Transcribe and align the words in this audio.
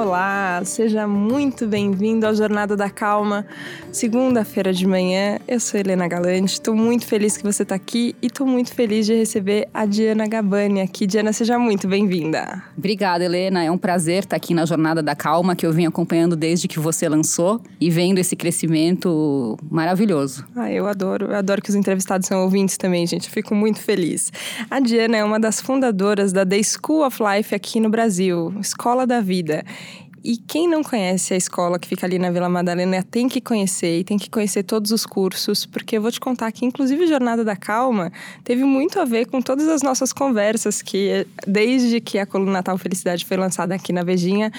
Olá, 0.00 0.62
seja 0.64 1.06
muito 1.06 1.66
bem-vindo 1.66 2.26
ao 2.26 2.34
Jornada 2.34 2.74
da 2.74 2.88
Calma, 2.88 3.44
segunda-feira 3.92 4.72
de 4.72 4.86
manhã. 4.86 5.38
Eu 5.46 5.60
sou 5.60 5.78
Helena 5.78 6.08
Galante, 6.08 6.54
estou 6.54 6.74
muito 6.74 7.04
feliz 7.04 7.36
que 7.36 7.42
você 7.42 7.64
está 7.64 7.74
aqui 7.74 8.16
e 8.22 8.28
estou 8.28 8.46
muito 8.46 8.72
feliz 8.72 9.04
de 9.04 9.14
receber 9.14 9.68
a 9.74 9.84
Diana 9.84 10.26
Gabani 10.26 10.80
aqui. 10.80 11.06
Diana, 11.06 11.34
seja 11.34 11.58
muito 11.58 11.86
bem-vinda. 11.86 12.62
Obrigada, 12.78 13.22
Helena. 13.22 13.62
É 13.62 13.70
um 13.70 13.76
prazer 13.76 14.20
estar 14.20 14.36
aqui 14.36 14.54
na 14.54 14.64
Jornada 14.64 15.02
da 15.02 15.14
Calma, 15.14 15.54
que 15.54 15.66
eu 15.66 15.72
vim 15.72 15.84
acompanhando 15.84 16.34
desde 16.34 16.66
que 16.66 16.80
você 16.80 17.06
lançou 17.06 17.60
e 17.78 17.90
vendo 17.90 18.16
esse 18.16 18.34
crescimento 18.34 19.58
maravilhoso. 19.70 20.46
Ah, 20.56 20.72
eu 20.72 20.86
adoro, 20.86 21.26
eu 21.26 21.36
adoro 21.36 21.60
que 21.60 21.68
os 21.68 21.76
entrevistados 21.76 22.26
são 22.26 22.42
ouvintes 22.42 22.78
também, 22.78 23.06
gente. 23.06 23.26
Eu 23.26 23.34
fico 23.34 23.54
muito 23.54 23.78
feliz. 23.78 24.32
A 24.70 24.80
Diana 24.80 25.18
é 25.18 25.24
uma 25.24 25.38
das 25.38 25.60
fundadoras 25.60 26.32
da 26.32 26.46
The 26.46 26.62
School 26.62 27.06
of 27.06 27.18
Life 27.22 27.54
aqui 27.54 27.78
no 27.78 27.90
Brasil, 27.90 28.54
Escola 28.62 29.06
da 29.06 29.20
Vida. 29.20 29.62
E 30.22 30.36
quem 30.36 30.68
não 30.68 30.82
conhece 30.82 31.32
a 31.32 31.36
escola 31.36 31.78
que 31.78 31.88
fica 31.88 32.06
ali 32.06 32.18
na 32.18 32.30
Vila 32.30 32.48
Madalena 32.48 33.02
tem 33.02 33.26
que 33.26 33.40
conhecer 33.40 34.00
e 34.00 34.04
tem 34.04 34.18
que 34.18 34.28
conhecer 34.28 34.62
todos 34.62 34.90
os 34.90 35.06
cursos, 35.06 35.64
porque 35.64 35.96
eu 35.96 36.02
vou 36.02 36.12
te 36.12 36.20
contar 36.20 36.52
que, 36.52 36.66
inclusive, 36.66 37.06
Jornada 37.06 37.42
da 37.42 37.56
Calma 37.56 38.12
teve 38.44 38.62
muito 38.62 39.00
a 39.00 39.06
ver 39.06 39.26
com 39.26 39.40
todas 39.40 39.66
as 39.66 39.82
nossas 39.82 40.12
conversas, 40.12 40.82
que 40.82 41.26
desde 41.46 42.02
que 42.02 42.18
a 42.18 42.26
Coluna 42.26 42.52
Natal 42.52 42.76
Felicidade 42.76 43.24
foi 43.24 43.38
lançada 43.38 43.74
aqui 43.74 43.94
na 43.94 44.02
Vejinha, 44.02 44.52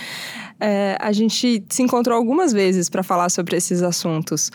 é, 0.59 0.97
a 0.99 1.11
gente 1.11 1.63
se 1.69 1.83
encontrou 1.83 2.17
algumas 2.17 2.51
vezes 2.51 2.89
para 2.89 3.03
falar 3.03 3.29
sobre 3.29 3.55
esses 3.55 3.83
assuntos. 3.83 4.51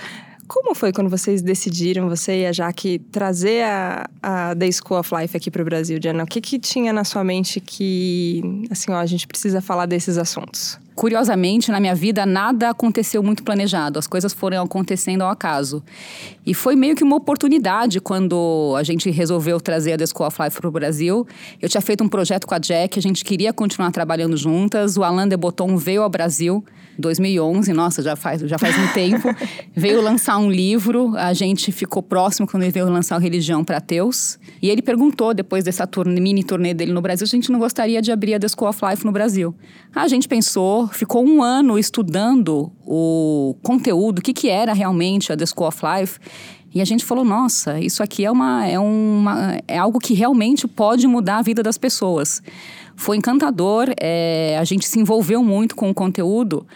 Como 0.49 0.75
foi 0.75 0.93
quando 0.93 1.11
vocês 1.11 1.41
decidiram, 1.41 2.09
você 2.09 2.43
e 2.43 2.47
a 2.47 2.53
Jaque, 2.53 2.99
trazer 3.13 3.65
a, 3.65 4.09
a 4.21 4.57
The 4.57 4.71
School 4.73 4.99
of 4.99 5.15
Life 5.15 5.37
aqui 5.37 5.53
para 5.53 5.63
o 5.63 5.65
Brasil, 5.65 6.01
Diana? 6.01 6.25
O 6.25 6.27
que, 6.27 6.41
que 6.41 6.59
tinha 6.59 6.93
na 6.93 7.05
sua 7.05 7.23
mente 7.23 7.61
que, 7.61 8.43
assim, 8.71 8.91
ó, 8.91 8.97
a 8.97 9.07
gente 9.07 9.27
precisa 9.27 9.61
falar 9.61 9.87
desses 9.87 10.19
assuntos? 10.19 10.79
Curiosamente, 10.97 11.71
na 11.71 11.79
minha 11.79 11.95
vida, 11.95 12.25
nada 12.25 12.71
aconteceu 12.71 13.23
muito 13.23 13.45
planejado. 13.45 13.99
As 13.99 14.07
coisas 14.07 14.33
foram 14.33 14.63
acontecendo 14.63 15.21
ao 15.21 15.29
acaso. 15.29 15.83
E 16.45 16.55
foi 16.55 16.75
meio 16.75 16.97
que 16.97 17.05
uma 17.05 17.17
oportunidade 17.17 18.01
quando 18.01 18.75
a 18.79 18.83
gente 18.83 19.11
resolveu 19.11 19.61
trazer 19.61 19.93
a 19.93 19.99
The 19.99 20.07
School 20.07 20.27
of 20.27 20.43
Life 20.43 20.59
para 20.59 20.69
o 20.69 20.73
Brasil. 20.73 21.27
Eu 21.61 21.69
tinha 21.69 21.83
feito 21.83 22.03
um 22.03 22.09
projeto 22.09 22.47
com 22.47 22.55
a 22.55 22.59
Jack, 22.59 22.99
a 22.99 23.03
gente 23.03 23.27
queria 23.27 23.53
continuar 23.53 23.91
trabalhando 23.91 24.39
juntas. 24.39 24.97
O 24.97 25.05
Alain 25.05 25.29
de 25.29 25.37
Botton 25.37 25.77
veio 25.77 26.03
ao 26.03 26.09
Brasil 26.09 26.65
2011, 26.99 27.73
nossa, 27.73 28.03
já 28.03 28.17
faz, 28.17 28.41
já 28.41 28.59
faz 28.59 28.77
um 28.79 28.89
tempo. 28.93 29.29
veio 29.77 30.01
lançar 30.01 30.39
um 30.39 30.51
livro, 30.51 31.15
a 31.17 31.33
gente 31.33 31.71
ficou 31.73 32.03
próximo 32.03 32.47
quando 32.47 32.63
ele 32.63 32.73
veio 32.73 32.89
lançar 32.89 33.17
o 33.17 33.21
Religião 33.21 33.63
para 33.63 33.77
Ateus. 33.77 34.39
E 34.63 34.71
ele 34.71 34.83
perguntou, 34.83 35.35
depois 35.35 35.63
dessa 35.63 35.87
turnê, 35.87 36.21
mini 36.21 36.43
turnê 36.43 36.73
dele 36.73 36.93
no 36.93 37.03
Brasil, 37.03 37.27
se 37.27 37.37
a 37.37 37.39
gente 37.39 37.53
não 37.53 37.59
gostaria 37.59 38.01
de 38.01 38.11
abrir 38.11 38.35
a 38.35 38.41
The 38.41 38.49
School 38.49 38.71
of 38.71 38.81
Life 38.89 39.05
no 39.05 39.13
Brasil. 39.13 39.55
A 39.95 40.09
gente 40.09 40.27
pensou, 40.27 40.86
ficou 40.93 41.27
um 41.27 41.43
ano 41.43 41.79
estudando 41.79 42.73
o 42.85 43.57
conteúdo, 43.63 44.19
o 44.19 44.23
que, 44.23 44.33
que 44.33 44.49
era 44.49 44.73
realmente 44.73 45.33
a 45.33 45.37
The 45.37 45.47
School 45.47 45.69
of 45.69 45.81
Life. 45.85 46.19
E 46.75 46.81
a 46.81 46.85
gente 46.85 47.05
falou, 47.05 47.25
nossa, 47.25 47.81
isso 47.81 48.03
aqui 48.03 48.25
é, 48.25 48.31
uma, 48.31 48.67
é, 48.67 48.79
uma, 48.79 49.59
é 49.67 49.79
algo 49.79 49.99
que 49.99 50.13
realmente 50.13 50.69
pode 50.69 51.07
mudar 51.07 51.39
a 51.39 51.43
vida 51.43 51.63
das 51.63 51.79
pessoas. 51.79 52.43
Foi 52.95 53.17
encantador, 53.17 53.89
é, 54.01 54.59
a 54.59 54.65
gente 54.65 54.87
se 54.87 54.99
envolveu 54.99 55.43
muito 55.43 55.75
com 55.75 55.89
o 55.89 55.95
conteúdo 55.95 56.67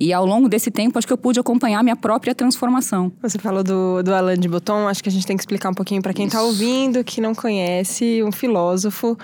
e 0.00 0.14
ao 0.14 0.24
longo 0.24 0.48
desse 0.48 0.70
tempo, 0.70 0.98
acho 0.98 1.06
que 1.06 1.12
eu 1.12 1.18
pude 1.18 1.38
acompanhar 1.38 1.82
minha 1.82 1.94
própria 1.94 2.34
transformação. 2.34 3.12
Você 3.20 3.38
falou 3.38 3.62
do, 3.62 4.02
do 4.02 4.14
Alain 4.14 4.40
de 4.40 4.48
Botton, 4.48 4.88
acho 4.88 5.02
que 5.02 5.10
a 5.10 5.12
gente 5.12 5.26
tem 5.26 5.36
que 5.36 5.42
explicar 5.42 5.68
um 5.68 5.74
pouquinho 5.74 6.00
para 6.00 6.14
quem 6.14 6.26
está 6.26 6.42
ouvindo, 6.42 7.04
que 7.04 7.20
não 7.20 7.34
conhece, 7.34 8.22
um 8.22 8.32
filósofo. 8.32 9.18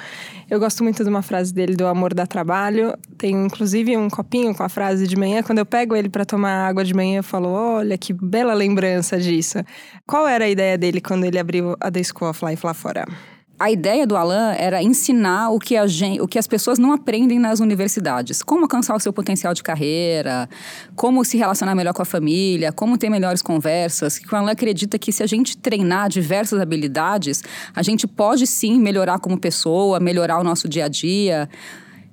Eu 0.51 0.61
gosto 0.61 0.85
muito 0.85 1.03
de 1.03 1.09
uma 1.09 1.23
frase 1.23 1.55
dele, 1.55 1.75
do 1.75 1.87
amor 1.87 2.13
dá 2.13 2.27
trabalho. 2.27 2.93
Tem 3.17 3.33
inclusive 3.35 3.97
um 3.97 4.11
copinho 4.11 4.55
com 4.55 4.63
a 4.63 4.69
frase 4.69 5.07
de 5.07 5.17
manhã. 5.17 5.43
Quando 5.43 5.61
eu 5.61 5.67
pego 5.67 5.97
ele 5.97 6.11
para 6.11 6.27
tomar 6.27 6.69
água 6.69 6.85
de 6.85 6.93
manhã, 6.93 7.21
eu 7.21 7.25
falo: 7.25 7.49
olha 7.49 7.97
que 7.97 8.13
bela 8.13 8.53
lembrança 8.53 9.19
disso. 9.19 9.59
Qual 10.07 10.29
era 10.29 10.45
a 10.45 10.49
ideia 10.49 10.77
dele 10.77 11.01
quando 11.01 11.25
ele 11.25 11.39
abriu 11.39 11.75
a 11.81 11.91
The 11.91 12.03
School 12.03 12.31
of 12.31 12.45
Life 12.45 12.67
lá 12.67 12.75
fora? 12.75 13.07
A 13.59 13.71
ideia 13.71 14.07
do 14.07 14.17
Alan 14.17 14.53
era 14.53 14.83
ensinar 14.83 15.51
o 15.51 15.59
que, 15.59 15.77
a 15.77 15.87
gente, 15.87 16.21
o 16.21 16.29
que 16.29 16.39
as 16.39 16.47
pessoas 16.47 16.79
não 16.79 16.93
aprendem 16.93 17.39
nas 17.39 17.59
universidades. 17.59 18.43
Como 18.43 18.63
alcançar 18.63 18.95
o 18.95 19.01
seu 19.01 19.13
potencial 19.13 19.55
de 19.55 19.63
carreira, 19.63 20.49
como 20.95 21.25
se 21.25 21.39
relacionar 21.39 21.75
melhor 21.75 21.95
com 21.95 22.03
a 22.03 22.05
família, 22.05 22.71
como 22.71 22.99
ter 22.99 23.09
melhores 23.09 23.41
conversas. 23.41 24.19
Que 24.19 24.33
o 24.33 24.37
Alan 24.37 24.51
acredita 24.51 24.99
que 24.99 25.11
se 25.11 25.23
a 25.23 25.27
gente 25.27 25.57
treinar 25.57 26.11
diversas 26.11 26.61
habilidades, 26.61 27.43
a 27.75 27.83
gente 27.83 28.07
pode 28.07 28.47
sim 28.47 28.79
melhorar 28.79 29.19
como 29.21 29.39
pessoa, 29.39 29.99
melhorar 29.99 30.39
o 30.39 30.45
nosso 30.45 30.69
dia 30.69 30.85
a 30.85 30.89
dia. 30.89 31.49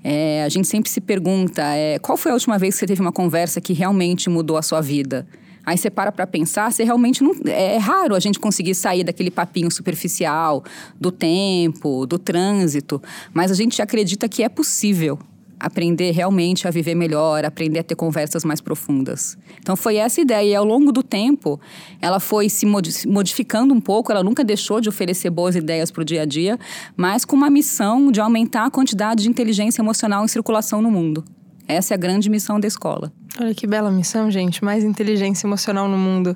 É, 0.02 0.44
a 0.46 0.50
gente 0.50 0.68
sempre 0.68 0.90
se 0.90 1.02
pergunta, 1.02 1.62
é, 1.62 2.00
qual 2.00 2.18
foi 2.18 2.32
a 2.32 2.36
última 2.36 2.58
vez 2.58 2.76
que 2.76 2.80
você 2.80 2.88
teve 2.88 3.02
uma 3.02 3.12
conversa 3.12 3.60
que 3.60 3.74
realmente 3.74 4.30
mudou 4.30 4.56
a 4.56 4.62
sua 4.62 4.80
vida? 4.80 5.28
Aí 5.66 5.78
você 5.78 5.90
para 5.90 6.12
para 6.12 6.28
pensar, 6.28 6.72
você 6.72 6.84
realmente 6.84 7.24
não. 7.24 7.34
É 7.46 7.78
raro 7.78 8.16
a 8.16 8.20
gente 8.20 8.40
conseguir 8.40 8.76
sair 8.76 9.04
daquele 9.04 9.32
papinho 9.32 9.72
superficial, 9.72 10.64
do 11.00 11.12
tempo, 11.12 12.06
do 12.06 12.20
trânsito, 12.20 13.02
mas 13.34 13.52
a 13.52 13.56
gente 13.56 13.82
acredita 13.82 14.28
que 14.28 14.44
é 14.44 14.50
possível 14.50 15.18
aprender 15.64 16.12
realmente 16.12 16.68
a 16.68 16.72
viver 16.72 16.94
melhor, 16.94 17.46
aprender 17.46 17.80
a 17.80 17.84
ter 17.84 17.96
conversas 17.96 18.44
mais 18.44 18.60
profundas. 18.60 19.38
Então 19.60 19.78
foi 19.78 19.96
essa 19.96 20.20
ideia 20.20 20.52
e 20.52 20.56
ao 20.56 20.66
longo 20.66 20.92
do 20.92 21.02
tempo 21.02 21.58
ela 22.02 22.20
foi 22.20 22.50
se 22.50 22.66
modificando 23.08 23.74
um 23.74 23.80
pouco, 23.80 24.12
ela 24.12 24.22
nunca 24.22 24.44
deixou 24.44 24.82
de 24.82 24.90
oferecer 24.90 25.30
boas 25.30 25.56
ideias 25.56 25.90
para 25.90 26.02
o 26.02 26.06
dia 26.06 26.24
a 26.24 26.26
dia, 26.26 26.60
mas 26.98 27.24
com 27.24 27.38
uma 27.38 27.50
missão 27.50 28.12
de 28.12 28.20
aumentar 28.20 28.66
a 28.66 28.70
quantidade 28.70 29.24
de 29.24 29.30
inteligência 29.30 29.82
emocional 29.82 30.26
em 30.26 30.28
circulação 30.28 30.82
no 30.82 30.92
mundo. 30.92 31.24
Essa 31.66 31.94
é 31.94 31.96
a 31.96 31.98
grande 31.98 32.30
missão 32.30 32.60
da 32.60 32.68
escola. 32.68 33.14
Olha 33.40 33.54
que 33.56 33.66
bela 33.66 33.90
missão, 33.90 34.30
gente. 34.30 34.64
Mais 34.64 34.84
inteligência 34.84 35.48
emocional 35.48 35.88
no 35.88 35.98
mundo. 35.98 36.36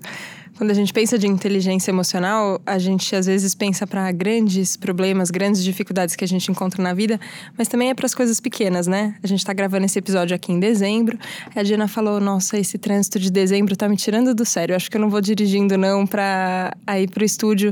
Quando 0.58 0.72
a 0.72 0.74
gente 0.74 0.92
pensa 0.92 1.20
de 1.20 1.28
inteligência 1.28 1.92
emocional, 1.92 2.60
a 2.66 2.80
gente 2.80 3.16
às 3.16 3.28
vezes 3.28 3.54
pensa 3.54 3.86
para 3.86 4.12
grandes 4.12 4.76
problemas, 4.76 5.30
grandes 5.30 5.64
dificuldades 5.64 6.16
que 6.16 6.26
a 6.26 6.28
gente 6.28 6.50
encontra 6.50 6.82
na 6.82 6.96
vida, 6.96 7.20
mas 7.56 7.68
também 7.68 7.92
é 7.92 7.94
para 7.94 8.08
as 8.08 8.16
coisas 8.16 8.40
pequenas, 8.40 8.88
né? 8.88 9.14
A 9.22 9.28
gente 9.28 9.38
está 9.38 9.54
gravando 9.54 9.86
esse 9.86 10.00
episódio 10.00 10.36
aqui 10.36 10.52
em 10.52 10.60
dezembro. 10.60 11.16
A 11.56 11.62
Diana 11.62 11.88
falou: 11.88 12.20
"Nossa, 12.20 12.58
esse 12.58 12.80
trânsito 12.80 13.20
de 13.20 13.32
dezembro 13.32 13.76
tá 13.76 13.88
me 13.88 13.96
tirando 13.96 14.34
do 14.34 14.44
sério. 14.44 14.76
Acho 14.76 14.90
que 14.90 14.98
eu 14.98 15.02
não 15.02 15.12
vou 15.12 15.22
dirigindo 15.22 15.78
não 15.78 16.08
para 16.08 16.76
ir 17.00 17.08
pro 17.12 17.24
estúdio". 17.24 17.72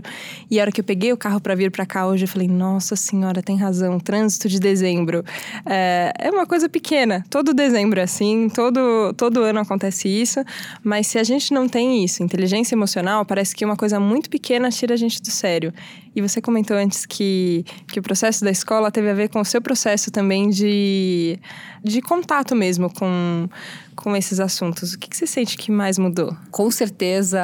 E 0.52 0.60
a 0.60 0.62
hora 0.62 0.72
que 0.72 0.80
eu 0.80 0.86
peguei 0.86 1.12
o 1.12 1.18
carro 1.18 1.42
para 1.42 1.56
vir 1.56 1.72
para 1.72 1.88
cá 1.88 2.06
hoje, 2.06 2.26
eu 2.26 2.28
falei: 2.28 2.48
"Nossa 2.48 2.96
senhora, 2.96 3.42
tem 3.42 3.58
razão. 3.58 4.00
Trânsito 4.00 4.48
de 4.48 4.60
dezembro 4.60 5.26
é, 5.66 6.14
é 6.20 6.30
uma 6.30 6.46
coisa 6.46 6.70
pequena. 6.70 7.26
Todo 7.32 7.52
dezembro 7.52 8.00
é 8.00 8.04
assim, 8.04 8.48
todo 8.48 9.12
todo 9.14 9.40
ano 9.40 9.60
acontece 9.60 10.08
isso, 10.08 10.40
mas 10.84 11.08
se 11.08 11.18
a 11.18 11.24
gente 11.24 11.52
não 11.52 11.68
tem 11.68 12.04
isso, 12.04 12.22
inteligência 12.22 12.75
emocional, 12.76 13.26
parece 13.26 13.56
que 13.56 13.66
uma 13.66 13.76
coisa 13.76 14.00
muito 14.00 14.30
pequena 14.30 14.70
tira 14.70 14.94
a 14.94 14.98
gente 14.98 15.22
do 15.22 15.32
sério. 15.32 15.74
E 16.16 16.22
você 16.22 16.42
comentou 16.42 16.78
antes 16.78 17.06
que, 17.06 17.66
que 17.88 18.00
o 18.00 18.04
processo 18.04 18.44
da 18.44 18.52
escola 18.52 18.92
teve 18.92 19.10
a 19.10 19.14
ver 19.14 19.30
com 19.30 19.40
o 19.40 19.46
seu 19.46 19.62
processo 19.62 20.12
também 20.12 20.50
de, 20.50 21.40
de 21.84 22.02
contato 22.02 22.56
mesmo 22.56 22.94
com, 22.94 23.50
com 23.96 24.16
esses 24.16 24.40
assuntos. 24.40 24.94
O 24.94 25.00
que, 25.00 25.10
que 25.10 25.18
você 25.18 25.28
sente 25.28 25.58
que 25.58 25.72
mais 25.72 25.98
mudou? 25.98 26.36
Com 26.52 26.70
certeza 26.72 27.40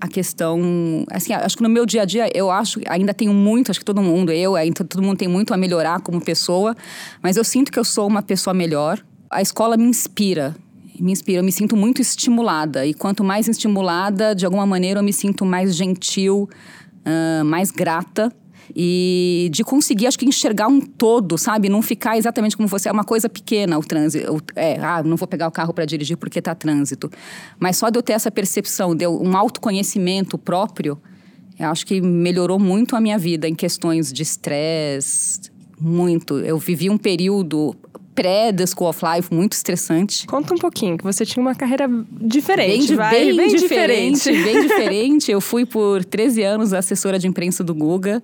a 0.00 0.08
questão. 0.08 1.04
Assim, 1.10 1.32
acho 1.32 1.56
que 1.56 1.62
no 1.62 1.68
meu 1.68 1.86
dia 1.86 2.02
a 2.02 2.04
dia, 2.04 2.30
eu 2.34 2.50
acho 2.50 2.80
ainda 2.88 3.14
tenho 3.14 3.32
muito, 3.32 3.70
acho 3.70 3.80
que 3.80 3.86
todo 3.86 4.02
mundo, 4.02 4.30
eu, 4.30 4.54
ainda 4.54 4.84
todo 4.84 5.02
mundo 5.02 5.16
tem 5.16 5.28
muito 5.28 5.52
a 5.52 5.56
melhorar 5.56 6.00
como 6.00 6.20
pessoa, 6.20 6.76
mas 7.22 7.36
eu 7.36 7.44
sinto 7.44 7.72
que 7.72 7.78
eu 7.78 7.84
sou 7.84 8.06
uma 8.06 8.22
pessoa 8.22 8.54
melhor. 8.54 9.02
A 9.30 9.42
escola 9.42 9.76
me 9.76 9.84
inspira 9.84 10.54
me 11.00 11.12
inspira, 11.12 11.40
eu 11.40 11.44
me 11.44 11.52
sinto 11.52 11.76
muito 11.76 12.00
estimulada. 12.00 12.86
E 12.86 12.94
quanto 12.94 13.24
mais 13.24 13.48
estimulada, 13.48 14.34
de 14.34 14.44
alguma 14.44 14.66
maneira 14.66 15.00
eu 15.00 15.04
me 15.04 15.12
sinto 15.12 15.44
mais 15.44 15.74
gentil, 15.74 16.48
uh, 17.06 17.44
mais 17.44 17.70
grata. 17.70 18.32
E 18.74 19.48
de 19.52 19.62
conseguir, 19.62 20.06
acho 20.06 20.18
que 20.18 20.26
enxergar 20.26 20.66
um 20.66 20.80
todo, 20.80 21.38
sabe? 21.38 21.68
Não 21.68 21.80
ficar 21.80 22.18
exatamente 22.18 22.56
como 22.56 22.68
você. 22.68 22.88
É 22.88 22.92
uma 22.92 23.04
coisa 23.04 23.28
pequena 23.28 23.78
o 23.78 23.82
trânsito. 23.82 24.42
É, 24.56 24.78
ah, 24.80 25.02
não 25.04 25.16
vou 25.16 25.28
pegar 25.28 25.46
o 25.46 25.52
carro 25.52 25.72
para 25.72 25.84
dirigir 25.84 26.16
porque 26.16 26.40
está 26.40 26.54
trânsito. 26.54 27.10
Mas 27.60 27.76
só 27.76 27.90
de 27.90 27.98
eu 27.98 28.02
ter 28.02 28.14
essa 28.14 28.30
percepção, 28.30 28.94
de 28.94 29.06
um 29.06 29.36
autoconhecimento 29.36 30.36
próprio, 30.36 30.98
eu 31.58 31.68
acho 31.70 31.86
que 31.86 32.00
melhorou 32.00 32.58
muito 32.58 32.96
a 32.96 33.00
minha 33.00 33.18
vida 33.18 33.48
em 33.48 33.54
questões 33.54 34.12
de 34.12 34.22
estresse, 34.22 35.40
muito. 35.80 36.38
Eu 36.38 36.58
vivi 36.58 36.90
um 36.90 36.98
período 36.98 37.74
pré-The 38.16 38.66
School 38.66 38.88
of 38.88 39.00
Life 39.04 39.32
muito 39.32 39.52
estressante. 39.52 40.26
Conta 40.26 40.54
um 40.54 40.56
pouquinho, 40.58 40.96
que 40.96 41.04
você 41.04 41.24
tinha 41.24 41.40
uma 41.40 41.54
carreira 41.54 41.88
diferente, 42.10 42.88
bem, 42.88 42.96
vai, 42.96 43.10
bem, 43.10 43.36
bem 43.36 43.48
diferente. 43.54 44.16
diferente. 44.16 44.44
bem 44.44 44.62
diferente. 44.66 45.30
Eu 45.30 45.40
fui 45.40 45.66
por 45.66 46.04
13 46.04 46.42
anos 46.42 46.72
assessora 46.72 47.18
de 47.18 47.28
imprensa 47.28 47.62
do 47.62 47.74
Guga, 47.74 48.22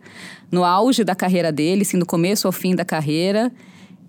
no 0.51 0.65
auge 0.65 1.05
da 1.05 1.15
carreira 1.15 1.53
dele, 1.53 1.83
assim, 1.83 1.99
do 1.99 2.07
começo 2.07 2.49
ao 2.49 2.53
fim 2.53 2.75
da 2.75 2.85
carreira. 2.85 3.53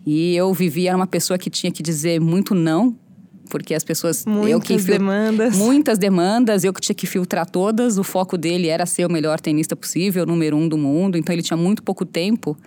E 0.06 0.35
eu 0.35 0.51
vivia, 0.53 0.95
uma 0.95 1.07
pessoa 1.07 1.38
que 1.38 1.50
tinha 1.50 1.71
que 1.71 1.83
dizer 1.83 2.19
muito 2.19 2.56
não 2.56 2.95
porque 3.50 3.75
as 3.75 3.83
pessoas 3.83 4.25
muitas 4.25 4.51
eu 4.51 4.59
que 4.59 4.80
fil... 4.80 4.97
demandas 4.97 5.56
muitas 5.57 5.97
demandas 5.97 6.63
eu 6.63 6.74
que 6.74 6.80
tinha 6.80 6.95
que 6.95 7.06
filtrar 7.06 7.47
todas 7.47 7.97
o 7.97 8.03
foco 8.03 8.38
dele 8.38 8.68
era 8.68 8.85
ser 8.85 9.06
o 9.06 9.12
melhor 9.12 9.39
tenista 9.39 9.75
possível 9.75 10.25
número 10.25 10.56
um 10.56 10.68
do 10.68 10.77
mundo 10.77 11.18
então 11.18 11.33
ele 11.33 11.44
tinha 11.44 11.57
muito 11.57 11.83
pouco 11.83 12.06
tempo 12.06 12.57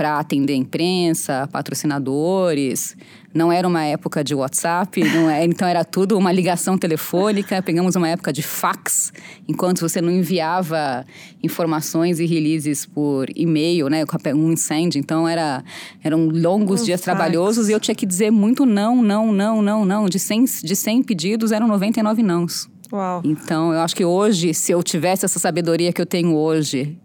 para 0.00 0.18
atender 0.18 0.54
a 0.54 0.56
imprensa, 0.56 1.46
patrocinadores. 1.52 2.96
Não 3.34 3.52
era 3.52 3.68
uma 3.68 3.84
época 3.84 4.24
de 4.24 4.34
WhatsApp, 4.34 5.02
é, 5.02 5.44
então 5.44 5.68
era 5.68 5.84
tudo 5.84 6.16
uma 6.16 6.32
ligação 6.32 6.78
telefônica. 6.78 7.60
Pegamos 7.60 7.96
uma 7.96 8.08
época 8.08 8.32
de 8.32 8.40
fax, 8.40 9.12
enquanto 9.46 9.80
você 9.80 10.00
não 10.00 10.10
enviava 10.10 11.04
informações 11.42 12.18
e 12.18 12.24
releases 12.24 12.86
por 12.86 13.26
e-mail, 13.36 13.90
né? 13.90 14.02
Um 14.34 14.52
incêndio. 14.52 14.98
Então 14.98 15.28
era, 15.28 15.62
eram 16.02 16.28
longos 16.28 16.80
um 16.80 16.84
dias 16.86 17.04
fax. 17.04 17.04
trabalhosos 17.04 17.68
e 17.68 17.72
eu 17.72 17.78
tinha 17.78 17.94
que 17.94 18.06
dizer 18.06 18.30
muito 18.30 18.64
não, 18.64 19.02
não, 19.02 19.30
não, 19.30 19.60
não, 19.60 19.84
não. 19.84 20.06
De 20.08 20.18
100, 20.18 20.46
de 20.64 20.74
100 20.74 21.02
pedidos 21.02 21.52
eram 21.52 21.68
99 21.68 22.22
nãos. 22.22 22.70
Uau. 22.90 23.20
Então, 23.22 23.74
eu 23.74 23.80
acho 23.80 23.94
que 23.94 24.04
hoje, 24.04 24.54
se 24.54 24.72
eu 24.72 24.82
tivesse 24.82 25.26
essa 25.26 25.38
sabedoria 25.38 25.92
que 25.92 26.00
eu 26.00 26.06
tenho 26.06 26.34
hoje, 26.34 26.98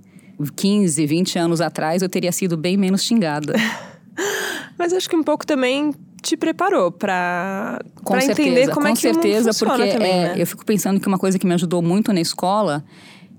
15, 0.55 1.05
20 1.05 1.39
anos 1.39 1.61
atrás, 1.61 2.01
eu 2.01 2.09
teria 2.09 2.31
sido 2.31 2.57
bem 2.57 2.77
menos 2.77 3.03
xingada. 3.03 3.53
Mas 4.77 4.93
acho 4.93 5.09
que 5.09 5.15
um 5.15 5.23
pouco 5.23 5.45
também 5.45 5.93
te 6.21 6.35
preparou 6.35 6.91
para 6.91 7.79
entender 8.23 8.69
como 8.69 8.81
com 8.81 8.87
é 8.87 8.93
que 8.93 8.99
certeza, 8.99 9.51
o 9.51 9.53
mundo 9.53 9.77
porque 9.77 9.91
também, 9.91 10.11
é, 10.11 10.23
né? 10.29 10.35
eu 10.37 10.47
fico 10.47 10.65
pensando 10.65 10.99
que 10.99 11.07
uma 11.07 11.19
coisa 11.19 11.37
que 11.37 11.45
me 11.45 11.53
ajudou 11.53 11.81
muito 11.81 12.11
na 12.11 12.19
escola 12.19 12.83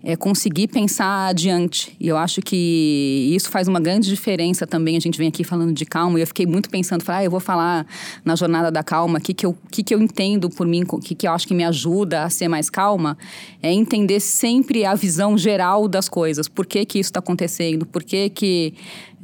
é 0.08 0.14
conseguir 0.14 0.68
pensar 0.68 1.26
adiante. 1.26 1.96
E 1.98 2.06
eu 2.06 2.16
acho 2.16 2.40
que 2.40 3.28
isso 3.34 3.50
faz 3.50 3.66
uma 3.66 3.80
grande 3.80 4.08
diferença 4.08 4.64
também. 4.64 4.96
A 4.96 5.00
gente 5.00 5.18
vem 5.18 5.26
aqui 5.26 5.42
falando 5.42 5.72
de 5.72 5.84
calma 5.84 6.16
e 6.16 6.22
eu 6.22 6.26
fiquei 6.28 6.46
muito 6.46 6.70
pensando, 6.70 7.02
falar, 7.02 7.18
ah, 7.18 7.24
eu 7.24 7.30
vou 7.30 7.40
falar 7.40 7.84
na 8.24 8.36
jornada 8.36 8.70
da 8.70 8.84
calma, 8.84 9.18
o 9.18 9.20
que, 9.20 9.34
que, 9.34 9.44
eu, 9.44 9.58
que, 9.68 9.82
que 9.82 9.92
eu 9.92 10.00
entendo 10.00 10.48
por 10.48 10.64
mim, 10.64 10.84
o 10.88 11.00
que, 11.00 11.12
que 11.12 11.26
eu 11.26 11.32
acho 11.32 11.48
que 11.48 11.54
me 11.54 11.64
ajuda 11.64 12.22
a 12.22 12.30
ser 12.30 12.46
mais 12.46 12.70
calma, 12.70 13.18
é 13.60 13.72
entender 13.72 14.20
sempre 14.20 14.84
a 14.84 14.94
visão 14.94 15.36
geral 15.36 15.88
das 15.88 16.08
coisas. 16.08 16.48
Por 16.48 16.66
que, 16.66 16.86
que 16.86 17.00
isso 17.00 17.08
está 17.08 17.18
acontecendo? 17.18 17.84
Por 17.84 18.04
que, 18.04 18.30
que. 18.30 18.74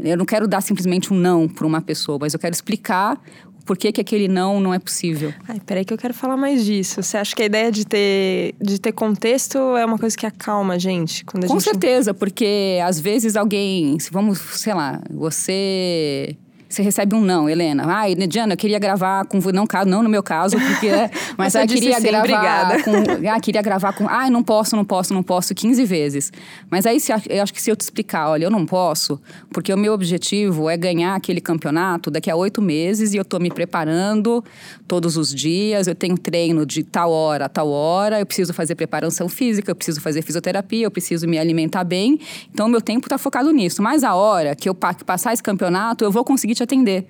Eu 0.03 0.17
não 0.17 0.25
quero 0.25 0.49
dar 0.49 0.63
simplesmente 0.63 1.13
um 1.13 1.17
não 1.17 1.47
para 1.47 1.65
uma 1.65 1.81
pessoa, 1.81 2.19
mas 2.21 2.35
eu 2.35 2.41
quero 2.41 2.55
explicar 2.55 3.23
por 3.65 3.77
que, 3.77 3.93
que 3.93 4.01
aquele 4.01 4.29
não 4.29 4.61
não 4.61 4.75
é 4.75 4.79
possível? 4.79 5.33
Ai, 5.49 5.61
peraí 5.65 5.85
que 5.85 5.93
eu 5.93 5.99
quero 5.99 6.15
falar 6.15 6.37
mais 6.37 6.65
disso. 6.65 7.03
Você 7.03 7.17
acha 7.17 7.35
que 7.35 7.43
a 7.43 7.47
ideia 7.47 7.71
de 7.71 7.87
ter, 7.87 8.55
de 8.61 8.81
ter 8.81 8.93
contexto 8.93 9.59
é 9.77 9.85
uma 9.85 9.99
coisa 9.99 10.17
que 10.17 10.27
acalma 10.27 10.75
a 10.75 10.79
gente? 10.79 11.25
Quando 11.25 11.45
a 11.45 11.49
Com 11.49 11.55
gente... 11.55 11.65
certeza, 11.65 12.13
porque 12.15 12.79
às 12.85 12.99
vezes 12.99 13.37
alguém, 13.37 13.97
vamos, 14.11 14.39
sei 14.39 14.75
lá, 14.75 15.01
você 15.11 16.37
você 16.73 16.83
recebe 16.83 17.15
um 17.15 17.21
não, 17.21 17.49
Helena. 17.49 17.85
Ai, 17.87 18.15
Diana, 18.15 18.55
eu 18.55 18.57
queria 18.57 18.79
gravar 18.79 19.27
com 19.27 19.39
não, 19.53 19.67
não 19.87 20.03
no 20.03 20.09
meu 20.09 20.23
caso, 20.23 20.57
porque 20.57 20.89
é, 20.89 21.11
mas 21.37 21.55
eu 21.55 21.67
queria 21.67 22.01
sim, 22.01 22.03
gravar 22.03 22.19
obrigada. 22.21 22.83
com, 22.83 23.29
ah, 23.29 23.41
queria 23.41 23.63
gravar 23.63 23.93
com, 23.93 24.09
ai, 24.09 24.31
não 24.31 24.43
posso, 24.43 24.75
não 24.75 24.85
posso, 24.85 25.13
não 25.13 25.23
posso 25.23 25.55
15 25.55 25.85
vezes. 25.85 26.33
Mas 26.71 26.87
aí 26.87 26.99
eu 27.29 27.43
acho 27.43 27.53
que 27.53 27.61
se 27.61 27.71
eu 27.71 27.77
te 27.77 27.83
explicar, 27.83 28.31
olha, 28.31 28.45
eu 28.45 28.51
não 28.51 28.65
posso, 28.65 29.21
porque 29.51 29.73
o 29.73 29.77
meu 29.77 29.93
objetivo 29.93 30.71
é 30.71 30.77
ganhar 30.77 31.15
aquele 31.15 31.41
campeonato 31.41 32.11
daqui 32.11 32.31
a 32.31 32.37
oito 32.37 32.63
meses 32.63 33.13
e 33.13 33.19
eu 33.19 33.25
tô 33.25 33.39
me 33.39 33.51
preparando 33.51 34.43
todos 34.89 35.17
os 35.17 35.35
dias, 35.35 35.87
eu 35.87 35.95
tenho 35.95 36.17
treino 36.17 36.65
de 36.65 36.83
tal 36.83 37.11
hora 37.11 37.47
a 37.47 37.49
tal 37.49 37.69
hora, 37.69 38.19
eu 38.19 38.27
preciso 38.27 38.55
fazer 38.55 38.75
preparação 38.75 39.29
física, 39.29 39.71
eu 39.71 39.77
preciso 39.77 40.01
fazer 40.01 40.23
fisioterapia, 40.23 40.87
eu 40.87 40.91
preciso 40.91 41.29
me 41.29 41.39
alimentar 41.39 41.85
bem. 41.85 42.19
Então, 42.53 42.67
o 42.67 42.71
meu 42.71 42.81
tempo 42.81 43.07
está 43.07 43.19
focado 43.19 43.51
nisso. 43.53 43.83
Mas 43.83 44.03
a 44.05 44.15
hora 44.15 44.55
que 44.57 44.69
eu 44.69 44.75
passar 44.75 45.33
esse 45.33 45.43
campeonato, 45.43 46.05
eu 46.05 46.11
vou 46.11 46.25
conseguir 46.25 46.55
te 46.55 46.62
te 46.67 46.75
atender. 46.75 47.07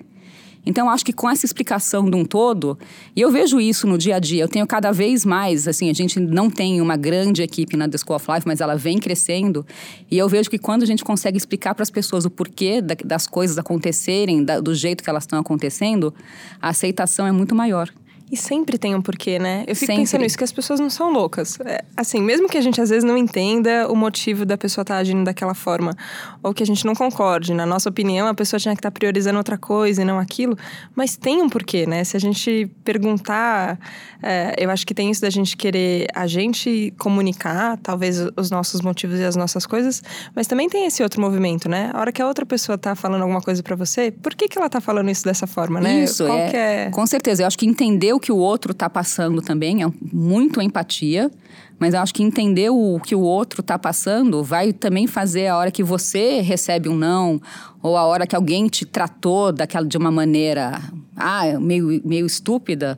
Então, 0.65 0.89
acho 0.89 1.03
que 1.03 1.11
com 1.11 1.29
essa 1.29 1.45
explicação 1.45 2.09
de 2.09 2.15
um 2.15 2.23
todo, 2.23 2.77
e 3.13 3.19
eu 3.19 3.29
vejo 3.29 3.59
isso 3.59 3.85
no 3.85 3.97
dia 3.97 4.15
a 4.15 4.19
dia, 4.19 4.43
eu 4.43 4.47
tenho 4.47 4.65
cada 4.65 4.93
vez 4.93 5.25
mais, 5.25 5.67
assim, 5.67 5.89
a 5.89 5.93
gente 5.93 6.19
não 6.21 6.49
tem 6.49 6.79
uma 6.79 6.95
grande 6.95 7.41
equipe 7.41 7.75
na 7.75 7.87
The 7.87 7.97
School 7.97 8.15
of 8.15 8.31
Life, 8.31 8.47
mas 8.47 8.61
ela 8.61 8.75
vem 8.75 8.97
crescendo, 8.97 9.65
e 10.09 10.17
eu 10.17 10.29
vejo 10.29 10.49
que 10.49 10.57
quando 10.57 10.83
a 10.83 10.85
gente 10.85 11.03
consegue 11.03 11.37
explicar 11.37 11.75
para 11.75 11.83
as 11.83 11.89
pessoas 11.89 12.23
o 12.23 12.29
porquê 12.29 12.81
das 12.81 13.27
coisas 13.27 13.57
acontecerem, 13.57 14.41
do 14.41 14.73
jeito 14.73 15.03
que 15.03 15.09
elas 15.09 15.23
estão 15.23 15.37
acontecendo, 15.37 16.13
a 16.61 16.69
aceitação 16.69 17.27
é 17.27 17.31
muito 17.33 17.53
maior. 17.53 17.89
E 18.31 18.37
sempre 18.37 18.77
tem 18.77 18.95
um 18.95 19.01
porquê, 19.01 19.37
né? 19.37 19.63
Eu 19.67 19.75
fico 19.75 19.87
Sempre. 19.87 20.01
pensando 20.01 20.25
isso, 20.25 20.37
que 20.37 20.43
as 20.43 20.51
pessoas 20.51 20.79
não 20.79 20.89
são 20.89 21.11
loucas. 21.11 21.59
É, 21.65 21.83
assim, 21.95 22.21
mesmo 22.21 22.47
que 22.47 22.57
a 22.57 22.61
gente 22.61 22.81
às 22.81 22.89
vezes 22.89 23.03
não 23.03 23.17
entenda 23.17 23.87
o 23.91 23.95
motivo 23.95 24.45
da 24.45 24.57
pessoa 24.57 24.81
estar 24.81 24.97
agindo 24.97 25.23
daquela 25.23 25.53
forma, 25.53 25.95
ou 26.41 26.53
que 26.53 26.63
a 26.63 26.65
gente 26.65 26.85
não 26.85 26.95
concorde, 26.95 27.53
na 27.53 27.65
nossa 27.65 27.89
opinião, 27.89 28.27
a 28.27 28.33
pessoa 28.33 28.59
tinha 28.59 28.73
que 28.73 28.79
estar 28.79 28.91
priorizando 28.91 29.37
outra 29.37 29.57
coisa 29.57 30.01
e 30.01 30.05
não 30.05 30.17
aquilo, 30.17 30.57
mas 30.95 31.15
tem 31.15 31.41
um 31.41 31.49
porquê, 31.49 31.85
né? 31.85 32.03
Se 32.03 32.17
a 32.17 32.19
gente 32.19 32.71
perguntar, 32.83 33.77
é, 34.21 34.55
eu 34.57 34.69
acho 34.71 34.85
que 34.87 34.93
tem 34.93 35.11
isso 35.11 35.21
da 35.21 35.29
gente 35.29 35.55
querer 35.55 36.07
a 36.15 36.25
gente 36.25 36.93
comunicar, 36.97 37.77
talvez 37.83 38.17
os 38.35 38.49
nossos 38.49 38.81
motivos 38.81 39.19
e 39.19 39.23
as 39.23 39.35
nossas 39.35 39.65
coisas, 39.65 40.01
mas 40.35 40.47
também 40.47 40.69
tem 40.69 40.85
esse 40.85 41.03
outro 41.03 41.21
movimento, 41.21 41.69
né? 41.69 41.91
A 41.93 41.99
hora 41.99 42.11
que 42.11 42.21
a 42.21 42.27
outra 42.27 42.45
pessoa 42.45 42.77
tá 42.77 42.95
falando 42.95 43.21
alguma 43.21 43.41
coisa 43.41 43.61
para 43.61 43.75
você, 43.75 44.09
por 44.09 44.33
que, 44.33 44.47
que 44.47 44.57
ela 44.57 44.69
tá 44.69 44.81
falando 44.81 45.11
isso 45.11 45.23
dessa 45.23 45.45
forma, 45.45 45.79
né? 45.79 46.03
Isso, 46.03 46.25
Qual 46.25 46.37
é, 46.37 46.85
é... 46.85 46.89
Com 46.89 47.05
certeza. 47.05 47.43
Eu 47.43 47.47
acho 47.47 47.57
que 47.57 47.65
entender 47.65 48.12
o 48.13 48.19
que 48.19 48.31
o 48.31 48.37
outro 48.37 48.71
está 48.71 48.89
passando 48.89 49.41
também 49.41 49.83
é 49.83 49.87
muito 50.11 50.61
empatia. 50.61 51.31
Mas 51.79 51.93
eu 51.93 51.99
acho 51.99 52.13
que 52.13 52.23
entender 52.23 52.69
o 52.69 52.99
que 52.99 53.13
o 53.13 53.19
outro 53.19 53.61
está 53.61 53.77
passando 53.77 54.43
vai 54.43 54.71
também 54.71 55.05
fazer 55.05 55.47
a 55.47 55.57
hora 55.57 55.71
que 55.71 55.83
você 55.83 56.39
recebe 56.39 56.87
um 56.87 56.95
não, 56.95 57.41
ou 57.81 57.97
a 57.97 58.03
hora 58.03 58.25
que 58.25 58.35
alguém 58.35 58.67
te 58.67 58.85
tratou 58.85 59.51
daquela, 59.51 59.85
de 59.85 59.97
uma 59.97 60.11
maneira 60.11 60.79
ah, 61.15 61.59
meio, 61.59 62.01
meio 62.05 62.25
estúpida, 62.25 62.97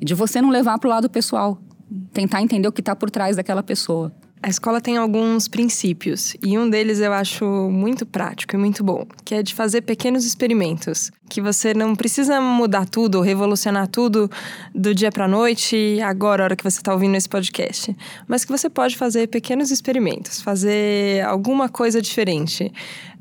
de 0.00 0.14
você 0.14 0.40
não 0.40 0.50
levar 0.50 0.78
para 0.78 0.88
o 0.88 0.90
lado 0.90 1.10
pessoal. 1.10 1.58
Tentar 2.12 2.40
entender 2.40 2.66
o 2.66 2.72
que 2.72 2.80
está 2.80 2.96
por 2.96 3.10
trás 3.10 3.36
daquela 3.36 3.62
pessoa. 3.62 4.10
A 4.44 4.48
escola 4.48 4.80
tem 4.80 4.96
alguns 4.96 5.46
princípios 5.46 6.34
e 6.42 6.58
um 6.58 6.68
deles 6.68 6.98
eu 6.98 7.12
acho 7.12 7.44
muito 7.70 8.04
prático 8.04 8.56
e 8.56 8.58
muito 8.58 8.82
bom, 8.82 9.06
que 9.24 9.36
é 9.36 9.42
de 9.42 9.54
fazer 9.54 9.82
pequenos 9.82 10.24
experimentos, 10.24 11.12
que 11.30 11.40
você 11.40 11.72
não 11.72 11.94
precisa 11.94 12.40
mudar 12.40 12.84
tudo 12.84 13.18
ou 13.18 13.22
revolucionar 13.22 13.86
tudo 13.86 14.28
do 14.74 14.92
dia 14.92 15.12
para 15.12 15.28
noite, 15.28 16.00
agora, 16.02 16.42
a 16.42 16.44
hora 16.46 16.56
que 16.56 16.64
você 16.64 16.78
está 16.78 16.92
ouvindo 16.92 17.14
esse 17.14 17.28
podcast, 17.28 17.96
mas 18.26 18.44
que 18.44 18.50
você 18.50 18.68
pode 18.68 18.96
fazer 18.96 19.28
pequenos 19.28 19.70
experimentos, 19.70 20.42
fazer 20.42 21.24
alguma 21.24 21.68
coisa 21.68 22.02
diferente. 22.02 22.72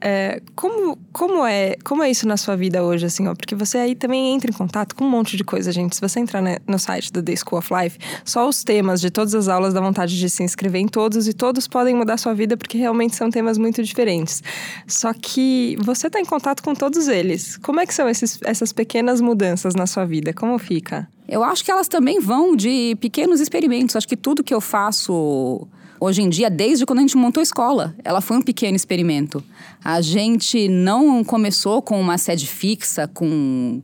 É, 0.04 0.42
como, 0.56 0.98
como, 1.12 1.46
é, 1.46 1.76
como 1.84 2.02
é 2.02 2.10
isso 2.10 2.28
na 2.28 2.36
sua 2.36 2.56
vida 2.56 2.84
hoje, 2.84 3.06
assim, 3.06 3.28
ó? 3.28 3.36
Porque 3.36 3.54
você 3.54 3.78
aí 3.78 3.96
também 3.96 4.34
entra 4.34 4.50
em 4.50 4.54
contato 4.54 4.96
com 4.96 5.06
um 5.06 5.10
monte 5.10 5.38
de 5.38 5.44
coisa, 5.44 5.72
gente. 5.72 5.96
Se 5.96 6.02
você 6.02 6.20
entrar 6.20 6.42
né, 6.42 6.58
no 6.68 6.80
site 6.80 7.14
do 7.14 7.22
The 7.22 7.36
School 7.36 7.60
of 7.60 7.70
Life, 7.72 8.00
só 8.26 8.50
os 8.50 8.64
temas 8.64 9.00
de 9.00 9.12
todas 9.12 9.36
as 9.36 9.48
aulas 9.48 9.76
dá 9.76 9.80
vontade 9.80 10.18
de 10.18 10.28
se 10.28 10.42
inscrever 10.42 10.82
em 10.82 10.88
todos 10.88 11.28
e 11.28 11.34
todos 11.34 11.68
podem 11.68 11.96
mudar 11.96 12.18
sua 12.18 12.34
vida 12.34 12.58
porque 12.58 12.80
realmente 12.80 13.16
são 13.16 13.30
temas 13.30 13.60
muito 13.60 13.84
diferentes. 13.84 14.42
Só 14.88 15.14
que 15.14 15.78
você 15.80 16.08
está 16.08 16.20
em 16.20 16.26
contato 16.26 16.64
com 16.64 16.74
todos 16.74 17.08
eles. 17.08 17.58
Como 17.58 17.80
é 17.80 17.86
que 17.86 17.94
são 17.94 18.10
esses, 18.10 18.40
essas 18.44 18.74
pequenas 18.74 19.22
mudanças 19.22 19.76
na 19.76 19.86
sua 19.86 20.04
vida? 20.06 20.34
Como 20.34 20.58
fica? 20.58 21.08
Eu 21.30 21.44
acho 21.44 21.64
que 21.64 21.70
elas 21.70 21.88
também 21.88 22.20
vão 22.20 22.56
de 22.56 22.98
pequenos 23.00 23.40
experimentos. 23.40 23.96
Acho 23.96 24.08
que 24.08 24.18
tudo 24.18 24.44
que 24.44 24.54
eu 24.54 24.60
faço 24.60 25.68
hoje 26.02 26.24
em 26.24 26.30
dia, 26.30 26.50
desde 26.50 26.84
quando 26.84 26.98
a 26.98 27.02
gente 27.04 27.16
montou 27.16 27.40
a 27.40 27.44
escola. 27.44 27.96
Ela 28.04 28.22
foi 28.22 28.38
um 28.38 28.42
pequeno 28.42 28.76
experimento. 28.76 29.44
A 29.84 30.02
gente 30.02 30.68
não 30.68 31.24
começou 31.24 31.80
com 31.80 32.02
uma 32.02 32.18
sede 32.18 32.48
fixa, 32.48 33.08
com 33.08 33.84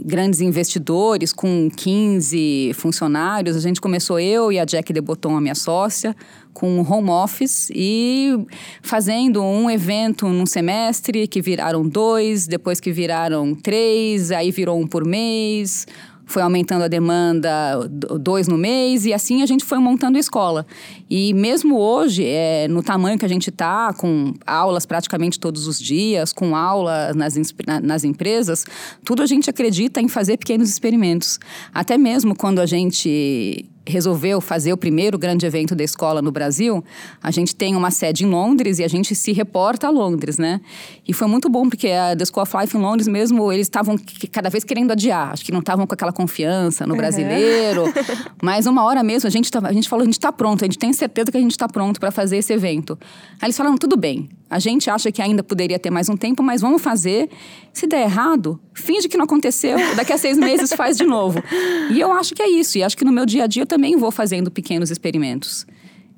grandes 0.00 0.40
investidores, 0.40 1.32
com 1.32 1.70
15 1.74 2.72
funcionários. 2.74 3.56
A 3.56 3.60
gente 3.60 3.80
começou 3.80 4.18
eu 4.18 4.50
e 4.50 4.58
a 4.58 4.64
Jack 4.64 4.92
Deboton, 4.92 5.36
a 5.36 5.40
minha 5.40 5.54
sócia, 5.54 6.14
com 6.52 6.80
home 6.80 7.10
office 7.10 7.70
e 7.72 8.36
fazendo 8.82 9.40
um 9.42 9.70
evento 9.70 10.28
num 10.28 10.46
semestre, 10.46 11.28
que 11.28 11.40
viraram 11.40 11.88
dois, 11.88 12.48
depois 12.48 12.80
que 12.80 12.90
viraram 12.90 13.54
três, 13.54 14.32
aí 14.32 14.50
virou 14.50 14.78
um 14.78 14.88
por 14.88 15.06
mês 15.06 15.86
foi 16.28 16.42
aumentando 16.42 16.84
a 16.84 16.88
demanda 16.88 17.88
dois 18.20 18.46
no 18.46 18.58
mês 18.58 19.06
e 19.06 19.14
assim 19.14 19.42
a 19.42 19.46
gente 19.46 19.64
foi 19.64 19.78
montando 19.78 20.18
a 20.18 20.20
escola. 20.20 20.66
E 21.08 21.32
mesmo 21.32 21.78
hoje, 21.78 22.22
é, 22.24 22.68
no 22.68 22.82
tamanho 22.82 23.18
que 23.18 23.24
a 23.24 23.28
gente 23.28 23.48
está, 23.48 23.92
com 23.94 24.34
aulas 24.46 24.84
praticamente 24.84 25.40
todos 25.40 25.66
os 25.66 25.80
dias, 25.80 26.32
com 26.32 26.54
aulas 26.54 27.16
nas, 27.16 27.34
nas 27.82 28.04
empresas, 28.04 28.66
tudo 29.02 29.22
a 29.22 29.26
gente 29.26 29.48
acredita 29.48 30.00
em 30.00 30.08
fazer 30.08 30.36
pequenos 30.36 30.68
experimentos. 30.68 31.40
Até 31.72 31.96
mesmo 31.96 32.36
quando 32.36 32.60
a 32.60 32.66
gente 32.66 33.64
resolveu 33.90 34.40
fazer 34.40 34.72
o 34.72 34.76
primeiro 34.76 35.18
grande 35.18 35.46
evento 35.46 35.74
da 35.74 35.82
escola 35.82 36.22
no 36.22 36.30
Brasil, 36.30 36.84
a 37.22 37.30
gente 37.30 37.54
tem 37.54 37.74
uma 37.74 37.90
sede 37.90 38.24
em 38.24 38.28
Londres 38.28 38.78
e 38.78 38.84
a 38.84 38.88
gente 38.88 39.14
se 39.14 39.32
reporta 39.32 39.86
a 39.86 39.90
Londres, 39.90 40.38
né? 40.38 40.60
E 41.06 41.12
foi 41.12 41.26
muito 41.26 41.48
bom, 41.48 41.68
porque 41.68 41.88
a 41.88 42.14
The 42.16 42.24
School 42.24 42.42
of 42.42 42.56
Life 42.56 42.76
em 42.76 42.80
Londres 42.80 43.08
mesmo, 43.08 43.52
eles 43.52 43.66
estavam 43.66 43.96
cada 44.30 44.48
vez 44.50 44.64
querendo 44.64 44.92
adiar. 44.92 45.32
Acho 45.32 45.44
que 45.44 45.52
não 45.52 45.60
estavam 45.60 45.86
com 45.86 45.94
aquela 45.94 46.12
confiança 46.12 46.86
no 46.86 46.96
brasileiro. 46.96 47.84
Uhum. 47.84 47.92
Mas 48.42 48.66
uma 48.66 48.84
hora 48.84 49.02
mesmo, 49.02 49.26
a 49.26 49.30
gente, 49.30 49.50
a 49.56 49.72
gente 49.72 49.88
falou, 49.88 50.02
a 50.02 50.06
gente 50.06 50.14
está 50.14 50.32
pronto, 50.32 50.64
a 50.64 50.66
gente 50.66 50.78
tem 50.78 50.92
certeza 50.92 51.30
que 51.30 51.36
a 51.36 51.40
gente 51.40 51.52
está 51.52 51.68
pronto 51.68 51.98
para 51.98 52.10
fazer 52.10 52.38
esse 52.38 52.52
evento. 52.52 52.98
Aí 53.40 53.46
eles 53.46 53.56
falaram, 53.56 53.76
tudo 53.76 53.96
bem, 53.96 54.28
a 54.50 54.58
gente 54.58 54.88
acha 54.88 55.12
que 55.12 55.20
ainda 55.20 55.42
poderia 55.42 55.78
ter 55.78 55.90
mais 55.90 56.08
um 56.08 56.16
tempo, 56.16 56.42
mas 56.42 56.60
vamos 56.60 56.80
fazer. 56.80 57.28
Se 57.72 57.86
der 57.86 58.02
errado, 58.02 58.58
finge 58.72 59.08
que 59.08 59.16
não 59.16 59.24
aconteceu. 59.24 59.76
Daqui 59.94 60.12
a 60.12 60.18
seis 60.18 60.36
meses 60.38 60.72
faz 60.72 60.96
de 60.96 61.04
novo. 61.04 61.42
E 61.90 62.00
eu 62.00 62.10
acho 62.12 62.34
que 62.34 62.42
é 62.42 62.48
isso. 62.48 62.78
E 62.78 62.82
acho 62.82 62.96
que 62.96 63.04
no 63.04 63.12
meu 63.12 63.26
dia 63.26 63.44
a 63.44 63.46
dia 63.46 63.62
eu 63.62 63.66
também 63.66 63.96
vou 63.96 64.10
fazendo 64.10 64.50
pequenos 64.50 64.90
experimentos. 64.90 65.66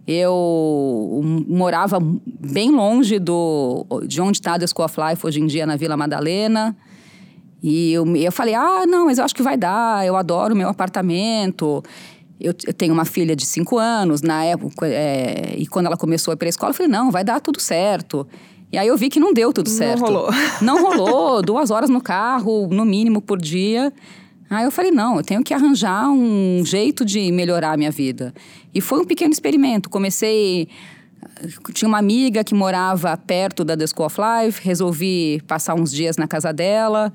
Eu 0.07 1.21
morava 1.49 1.99
bem 2.01 2.71
longe 2.71 3.19
do, 3.19 3.87
de 4.07 4.21
onde 4.21 4.39
está 4.39 4.55
a 4.55 4.59
The 4.59 4.67
School 4.67 4.85
of 4.85 4.97
Life 5.01 5.27
hoje 5.27 5.41
em 5.41 5.47
dia, 5.47 5.67
na 5.67 5.77
Vila 5.77 5.97
Madalena. 5.97 6.77
E 7.63 7.93
eu, 7.93 8.17
eu 8.17 8.33
falei, 8.33 8.55
ah, 8.55 8.87
não, 8.87 9.07
mas 9.07 9.19
eu 9.19 9.25
acho 9.25 9.35
que 9.35 9.43
vai 9.43 9.57
dar, 9.57 10.07
eu 10.07 10.17
adoro 10.17 10.57
meu 10.57 10.69
apartamento. 10.69 11.83
Eu, 12.41 12.55
eu 12.67 12.73
tenho 12.73 12.93
uma 12.95 13.05
filha 13.05 13.37
de 13.37 13.45
cinco 13.45 13.79
anos, 13.79 14.23
na 14.23 14.43
época, 14.45 14.87
é, 14.87 15.55
e 15.59 15.67
quando 15.67 15.87
ela 15.87 15.97
começou 15.97 16.33
a 16.33 16.35
ir 16.35 16.37
para 16.39 16.49
a 16.49 16.51
escola, 16.51 16.71
eu 16.71 16.75
falei, 16.75 16.91
não, 16.91 17.11
vai 17.11 17.23
dar 17.23 17.41
tudo 17.41 17.61
certo. 17.61 18.27
E 18.73 18.79
aí 18.79 18.89
eu 18.89 18.97
vi 18.97 19.11
que 19.11 19.21
não 19.21 19.33
deu 19.35 19.53
tudo 19.53 19.69
certo. 19.69 20.01
Não 20.01 20.07
rolou. 20.07 20.31
Não 20.63 20.83
rolou, 20.83 21.43
duas 21.43 21.71
horas 21.71 21.91
no 21.91 22.01
carro, 22.01 22.69
no 22.69 22.85
mínimo 22.85 23.21
por 23.21 23.39
dia. 23.39 23.93
Aí 24.49 24.65
eu 24.65 24.71
falei, 24.71 24.91
não, 24.91 25.17
eu 25.17 25.23
tenho 25.23 25.43
que 25.45 25.55
arranjar 25.55 26.09
um 26.11 26.63
jeito 26.65 27.05
de 27.05 27.31
melhorar 27.31 27.73
a 27.73 27.77
minha 27.77 27.91
vida. 27.91 28.35
E 28.75 28.81
foi 28.81 29.01
um 29.01 29.05
pequeno 29.05 29.33
experimento. 29.33 29.89
Comecei 29.91 30.69
tinha 31.73 31.89
uma 31.89 31.99
amiga 31.99 32.43
que 32.43 32.55
morava 32.55 33.17
perto 33.17 33.65
da 33.65 33.77
The 33.77 33.87
School 33.87 34.07
of 34.07 34.17
Life, 34.21 34.61
resolvi 34.63 35.43
passar 35.47 35.75
uns 35.75 35.91
dias 35.91 36.17
na 36.17 36.27
casa 36.27 36.53
dela 36.53 37.13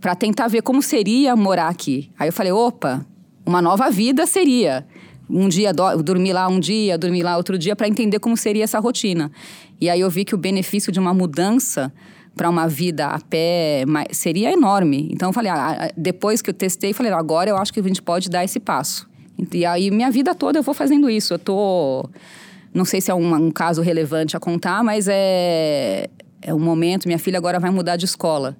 para 0.00 0.14
tentar 0.14 0.48
ver 0.48 0.62
como 0.62 0.82
seria 0.82 1.34
morar 1.34 1.68
aqui. 1.68 2.10
Aí 2.18 2.28
eu 2.28 2.32
falei, 2.32 2.52
opa, 2.52 3.04
uma 3.46 3.62
nova 3.62 3.90
vida 3.90 4.26
seria. 4.26 4.86
Um 5.28 5.48
dia 5.48 5.72
do, 5.72 6.02
dormir 6.02 6.32
lá 6.32 6.48
um 6.48 6.60
dia, 6.60 6.98
dormir 6.98 7.22
lá 7.22 7.36
outro 7.36 7.56
dia, 7.56 7.74
para 7.74 7.88
entender 7.88 8.18
como 8.18 8.36
seria 8.36 8.64
essa 8.64 8.78
rotina. 8.78 9.30
E 9.80 9.88
aí 9.88 10.00
eu 10.00 10.10
vi 10.10 10.24
que 10.24 10.34
o 10.34 10.38
benefício 10.38 10.92
de 10.92 10.98
uma 10.98 11.14
mudança 11.14 11.92
para 12.34 12.50
uma 12.50 12.68
vida 12.68 13.06
a 13.06 13.18
pé 13.18 13.84
seria 14.12 14.52
enorme. 14.52 15.08
Então 15.10 15.30
eu 15.30 15.32
falei, 15.32 15.50
ah, 15.50 15.90
depois 15.96 16.42
que 16.42 16.50
eu 16.50 16.54
testei, 16.54 16.92
falei, 16.92 17.10
agora 17.12 17.48
eu 17.48 17.56
acho 17.56 17.72
que 17.72 17.80
a 17.80 17.82
gente 17.82 18.02
pode 18.02 18.28
dar 18.28 18.44
esse 18.44 18.60
passo. 18.60 19.08
E 19.52 19.64
aí 19.64 19.90
minha 19.90 20.10
vida 20.10 20.34
toda 20.34 20.58
eu 20.58 20.62
vou 20.62 20.74
fazendo 20.74 21.08
isso. 21.08 21.34
Eu 21.34 21.38
tô 21.38 22.08
não 22.74 22.84
sei 22.84 23.00
se 23.00 23.10
é 23.10 23.14
um, 23.14 23.34
um 23.34 23.50
caso 23.50 23.80
relevante 23.80 24.36
a 24.36 24.40
contar, 24.40 24.84
mas 24.84 25.08
é 25.08 26.08
é 26.42 26.54
um 26.54 26.60
momento, 26.60 27.06
minha 27.06 27.18
filha 27.18 27.38
agora 27.38 27.58
vai 27.58 27.70
mudar 27.70 27.96
de 27.96 28.04
escola. 28.04 28.56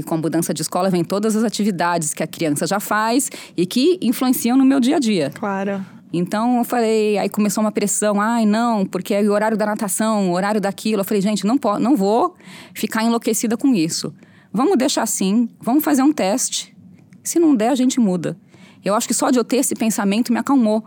E 0.00 0.02
com 0.02 0.14
a 0.14 0.16
mudança 0.16 0.54
de 0.54 0.62
escola 0.62 0.88
vem 0.88 1.04
todas 1.04 1.36
as 1.36 1.44
atividades 1.44 2.14
que 2.14 2.22
a 2.22 2.26
criança 2.26 2.66
já 2.66 2.80
faz 2.80 3.30
e 3.54 3.66
que 3.66 3.98
influenciam 4.00 4.56
no 4.56 4.64
meu 4.64 4.80
dia 4.80 4.96
a 4.96 4.98
dia. 4.98 5.28
Claro. 5.28 5.84
Então 6.10 6.56
eu 6.56 6.64
falei, 6.64 7.18
aí 7.18 7.28
começou 7.28 7.62
uma 7.62 7.70
pressão, 7.70 8.18
ai 8.18 8.46
não, 8.46 8.86
porque 8.86 9.12
é 9.12 9.20
o 9.20 9.30
horário 9.30 9.58
da 9.58 9.66
natação, 9.66 10.30
o 10.30 10.32
horário 10.32 10.58
daquilo. 10.58 11.02
Eu 11.02 11.04
falei, 11.04 11.20
gente, 11.20 11.46
não, 11.46 11.58
pode, 11.58 11.82
não 11.82 11.94
vou 11.94 12.34
ficar 12.72 13.04
enlouquecida 13.04 13.58
com 13.58 13.74
isso. 13.74 14.10
Vamos 14.50 14.78
deixar 14.78 15.02
assim, 15.02 15.50
vamos 15.60 15.84
fazer 15.84 16.02
um 16.02 16.14
teste. 16.14 16.74
Se 17.22 17.38
não 17.38 17.54
der, 17.54 17.68
a 17.68 17.74
gente 17.74 18.00
muda. 18.00 18.38
Eu 18.82 18.94
acho 18.94 19.06
que 19.06 19.12
só 19.12 19.30
de 19.30 19.38
eu 19.38 19.44
ter 19.44 19.58
esse 19.58 19.74
pensamento 19.74 20.32
me 20.32 20.38
acalmou. 20.38 20.82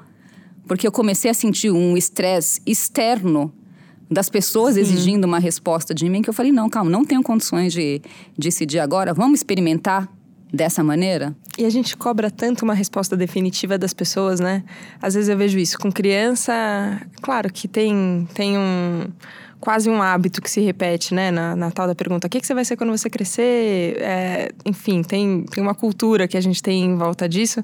Porque 0.68 0.88
eu 0.88 0.92
comecei 0.92 1.30
a 1.30 1.36
sentir 1.36 1.70
um 1.70 1.96
estresse 1.96 2.60
externo 2.66 3.54
das 4.14 4.30
pessoas 4.30 4.76
Sim. 4.76 4.82
exigindo 4.82 5.26
uma 5.26 5.40
resposta 5.40 5.94
de 5.94 6.08
mim 6.08 6.22
que 6.22 6.30
eu 6.30 6.34
falei, 6.34 6.52
não, 6.52 6.70
calma, 6.70 6.90
não 6.90 7.04
tenho 7.04 7.24
condições 7.24 7.74
de 7.74 8.02
decidir 8.38 8.80
agora, 8.80 9.14
vamos 9.14 9.40
experimentar 9.40 10.08
dessa 10.54 10.84
maneira? 10.84 11.36
E 11.58 11.66
a 11.66 11.70
gente 11.70 11.98
cobra 11.98 12.30
tanto 12.30 12.64
uma 12.64 12.74
resposta 12.74 13.18
definitiva 13.18 13.78
das 13.78 13.94
pessoas, 13.94 14.40
né? 14.40 14.64
Às 15.02 15.16
vezes 15.16 15.30
eu 15.30 15.38
vejo 15.38 15.58
isso 15.58 15.78
com 15.80 15.92
criança, 15.92 16.54
claro 17.22 17.52
que 17.52 17.68
tem 17.68 18.28
tem 18.34 18.58
um 18.58 19.08
quase 19.64 19.90
um 19.90 20.02
hábito 20.02 20.42
que 20.42 20.52
se 20.52 20.60
repete, 20.60 21.14
né? 21.14 21.32
Na, 21.32 21.56
na 21.56 21.72
tal 21.72 21.88
da 21.88 21.96
pergunta: 21.96 22.28
o 22.28 22.30
que, 22.30 22.42
que 22.42 22.46
você 22.46 22.54
vai 22.54 22.66
ser 22.66 22.76
quando 22.76 22.90
você 22.90 23.10
crescer? 23.10 23.96
É, 23.98 24.52
enfim, 24.66 25.02
tem, 25.02 25.46
tem 25.46 25.64
uma 25.64 25.74
cultura 25.74 26.28
que 26.28 26.36
a 26.36 26.42
gente 26.42 26.62
tem 26.62 26.84
em 26.84 26.98
volta 26.98 27.30
disso. 27.30 27.62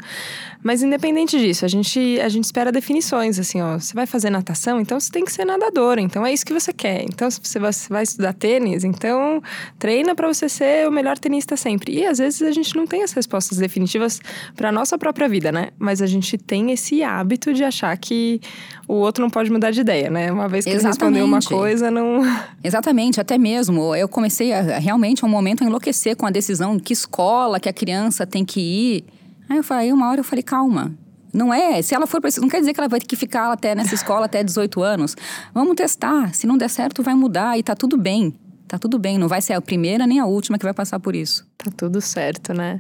Mas 0.64 0.82
independente 0.82 1.38
disso, 1.38 1.66
a 1.66 1.68
gente, 1.68 2.18
a 2.22 2.30
gente 2.30 2.46
espera 2.46 2.72
definições, 2.72 3.38
assim, 3.38 3.62
ó. 3.62 3.78
Você 3.78 3.94
vai 3.94 4.06
fazer 4.06 4.30
natação, 4.30 4.80
então 4.80 4.98
você 4.98 5.12
tem 5.12 5.26
que 5.26 5.32
ser 5.32 5.44
nadadora. 5.44 6.00
Então 6.00 6.26
é 6.26 6.32
isso 6.32 6.46
que 6.46 6.54
você 6.54 6.72
quer. 6.72 7.04
Então, 7.04 7.30
se 7.30 7.42
você 7.44 7.60
vai, 7.60 7.74
você 7.74 7.90
vai 7.90 8.04
estudar 8.04 8.32
tênis, 8.32 8.86
então 8.86 9.42
treina 9.78 10.16
para 10.16 10.28
você 10.28 10.48
ser 10.48 10.88
o 10.88 10.92
melhor 10.92 11.18
tenista 11.18 11.58
sempre. 11.58 12.00
E 12.00 12.06
às 12.06 12.20
vezes 12.20 12.42
a 12.42 12.52
gente 12.54 12.78
não 12.78 12.88
tem 12.88 13.04
as 13.04 13.12
respostas 13.12 13.58
definitivas 13.58 14.22
para 14.56 14.72
nossa 14.72 14.98
própria 14.98 15.28
vida, 15.28 15.52
né? 15.52 15.72
Mas 15.78 16.02
a 16.02 16.08
gente 16.08 16.38
tem 16.38 16.72
esse 16.72 17.04
hábito 17.04 17.54
de 17.54 17.66
achar 17.66 17.98
que 17.98 18.40
o 18.88 18.94
outro 18.94 19.22
não 19.22 19.30
pode 19.30 19.52
mudar 19.52 19.70
de 19.70 19.82
ideia, 19.82 20.10
né? 20.10 20.32
Uma 20.32 20.48
vez 20.48 20.66
que 20.66 20.72
Exatamente. 20.72 21.02
ele 21.02 21.22
respondeu 21.22 21.26
uma 21.26 21.42
coisa, 21.42 21.89
não. 21.92 22.22
Exatamente, 22.64 23.20
até 23.20 23.38
mesmo. 23.38 23.96
Eu 23.96 24.08
comecei 24.08 24.54
a, 24.54 24.80
realmente 24.80 25.26
um 25.26 25.30
momento 25.30 25.64
a 25.64 25.68
enlouquecer 25.68 26.16
com 26.16 26.26
a 26.26 26.30
decisão 26.30 26.80
que 26.80 26.94
escola 26.94 27.60
que 27.60 27.70
a 27.70 27.74
criança 27.74 28.26
tem 28.26 28.44
que 28.44 28.60
ir. 28.60 29.06
Aí 29.50 29.58
eu 29.58 29.64
falei, 29.64 29.92
uma 29.92 30.10
hora 30.10 30.20
eu 30.20 30.24
falei, 30.24 30.44
calma. 30.44 30.92
Não 31.34 31.54
é, 31.54 31.82
se 31.82 31.94
ela 31.94 32.08
for 32.08 32.20
para 32.20 32.32
não 32.40 32.50
quer 32.50 32.60
dizer 32.60 32.74
que 32.74 32.80
ela 32.80 32.90
vai 32.90 33.00
ter 33.00 33.06
que 33.06 33.16
ficar 33.16 33.52
até 33.52 33.76
nessa 33.76 33.94
escola 33.94 34.26
até 34.26 34.44
18 34.44 34.82
anos. 34.82 35.16
Vamos 35.54 35.76
testar. 35.76 36.34
Se 36.34 36.48
não 36.48 36.58
der 36.58 36.70
certo, 36.70 37.04
vai 37.04 37.14
mudar 37.14 37.58
e 37.58 37.64
tá 37.64 37.76
tudo 37.76 37.98
bem. 37.98 38.34
Tá 38.68 38.78
tudo 38.78 39.00
bem, 39.00 39.18
não 39.18 39.28
vai 39.28 39.42
ser 39.42 39.54
a 39.54 39.62
primeira 39.62 40.06
nem 40.06 40.20
a 40.20 40.28
última 40.28 40.58
que 40.60 40.64
vai 40.64 40.76
passar 40.76 41.00
por 41.00 41.16
isso. 41.16 41.44
Tá 41.58 41.72
tudo 41.76 42.00
certo, 42.00 42.54
né? 42.54 42.80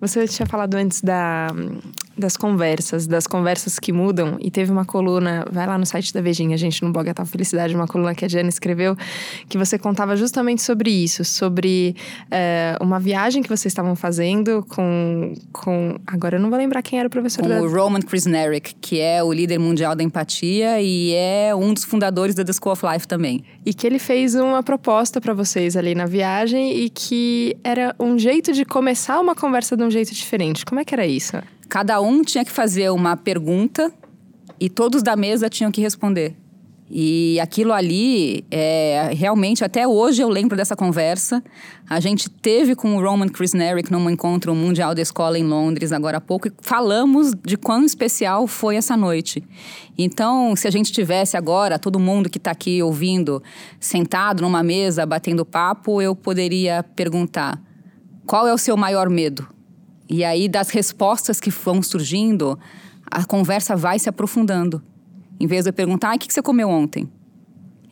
Você 0.00 0.26
tinha 0.26 0.44
falado 0.44 0.74
antes 0.74 1.00
da, 1.02 1.48
das 2.16 2.36
conversas, 2.36 3.06
das 3.06 3.26
conversas 3.26 3.78
que 3.78 3.92
mudam, 3.92 4.36
e 4.40 4.50
teve 4.50 4.70
uma 4.70 4.84
coluna, 4.84 5.44
vai 5.50 5.66
lá 5.66 5.78
no 5.78 5.86
site 5.86 6.12
da 6.12 6.20
Vejinha, 6.20 6.56
gente, 6.56 6.82
no 6.82 6.92
blog 6.92 7.08
A 7.08 7.14
Tal 7.14 7.26
Felicidade, 7.26 7.74
uma 7.74 7.86
coluna 7.86 8.14
que 8.14 8.24
a 8.24 8.28
Jana 8.28 8.48
escreveu, 8.48 8.96
que 9.48 9.56
você 9.56 9.78
contava 9.78 10.16
justamente 10.16 10.62
sobre 10.62 10.90
isso, 10.90 11.24
sobre 11.24 11.96
é, 12.30 12.76
uma 12.80 13.00
viagem 13.00 13.42
que 13.42 13.48
vocês 13.48 13.66
estavam 13.66 13.96
fazendo 13.96 14.64
com, 14.68 15.34
com. 15.52 15.96
Agora 16.06 16.36
eu 16.36 16.40
não 16.40 16.50
vou 16.50 16.58
lembrar 16.58 16.82
quem 16.82 16.98
era 16.98 17.08
o 17.08 17.10
professor 17.10 17.42
com 17.42 17.48
da... 17.48 17.62
o 17.62 17.70
Roman 17.70 18.00
Krznaric, 18.00 18.74
que 18.80 19.00
é 19.00 19.22
o 19.22 19.32
líder 19.32 19.58
mundial 19.58 19.94
da 19.94 20.02
empatia 20.02 20.80
e 20.80 21.12
é 21.14 21.54
um 21.54 21.72
dos 21.72 21.84
fundadores 21.84 22.34
da 22.34 22.44
The 22.44 22.52
School 22.52 22.72
of 22.72 22.84
Life 22.86 23.08
também. 23.08 23.44
E 23.64 23.72
que 23.72 23.86
ele 23.86 23.98
fez 23.98 24.34
uma 24.34 24.62
proposta 24.62 25.20
para 25.20 25.32
vocês 25.32 25.76
ali 25.76 25.94
na 25.94 26.06
viagem 26.06 26.76
e 26.76 26.90
que 26.90 27.56
era 27.62 27.94
um 27.98 28.18
jeito 28.18 28.52
de 28.52 28.64
começar 28.64 29.20
uma 29.20 29.34
conversa 29.34 29.76
de 29.76 29.82
um 29.82 29.90
jeito 29.90 30.14
diferente. 30.14 30.64
Como 30.64 30.80
é 30.80 30.84
que 30.84 30.94
era 30.94 31.06
isso? 31.06 31.36
Cada 31.70 32.00
um 32.00 32.22
tinha 32.22 32.44
que 32.44 32.50
fazer 32.50 32.90
uma 32.90 33.16
pergunta 33.16 33.92
e 34.58 34.68
todos 34.68 35.04
da 35.04 35.14
mesa 35.14 35.48
tinham 35.48 35.70
que 35.70 35.80
responder. 35.80 36.34
E 36.90 37.38
aquilo 37.38 37.72
ali, 37.72 38.44
é, 38.50 39.12
realmente, 39.14 39.62
até 39.62 39.86
hoje 39.86 40.20
eu 40.20 40.28
lembro 40.28 40.56
dessa 40.56 40.74
conversa. 40.74 41.40
A 41.88 42.00
gente 42.00 42.28
teve 42.28 42.74
com 42.74 42.96
o 42.96 43.00
Roman 43.00 43.28
Krznaric 43.28 43.92
num 43.92 44.10
encontro 44.10 44.52
mundial 44.52 44.96
da 44.96 45.00
escola 45.00 45.38
em 45.38 45.44
Londres, 45.44 45.92
agora 45.92 46.16
há 46.16 46.20
pouco, 46.20 46.48
e 46.48 46.52
falamos 46.60 47.32
de 47.46 47.56
quão 47.56 47.84
especial 47.84 48.48
foi 48.48 48.74
essa 48.74 48.96
noite. 48.96 49.40
Então, 49.96 50.56
se 50.56 50.66
a 50.66 50.72
gente 50.72 50.90
tivesse 50.90 51.36
agora, 51.36 51.78
todo 51.78 52.00
mundo 52.00 52.28
que 52.28 52.38
está 52.38 52.50
aqui 52.50 52.82
ouvindo, 52.82 53.40
sentado 53.78 54.42
numa 54.42 54.64
mesa, 54.64 55.06
batendo 55.06 55.46
papo, 55.46 56.02
eu 56.02 56.16
poderia 56.16 56.82
perguntar: 56.82 57.62
qual 58.26 58.48
é 58.48 58.52
o 58.52 58.58
seu 58.58 58.76
maior 58.76 59.08
medo? 59.08 59.59
E 60.10 60.24
aí, 60.24 60.48
das 60.48 60.70
respostas 60.70 61.38
que 61.38 61.50
vão 61.50 61.80
surgindo, 61.80 62.58
a 63.08 63.24
conversa 63.24 63.76
vai 63.76 63.96
se 63.96 64.08
aprofundando. 64.08 64.82
Em 65.38 65.46
vez 65.46 65.64
de 65.64 65.70
eu 65.70 65.72
perguntar, 65.72 66.10
ah, 66.10 66.16
o 66.16 66.18
que 66.18 66.34
você 66.34 66.42
comeu 66.42 66.68
ontem? 66.68 67.08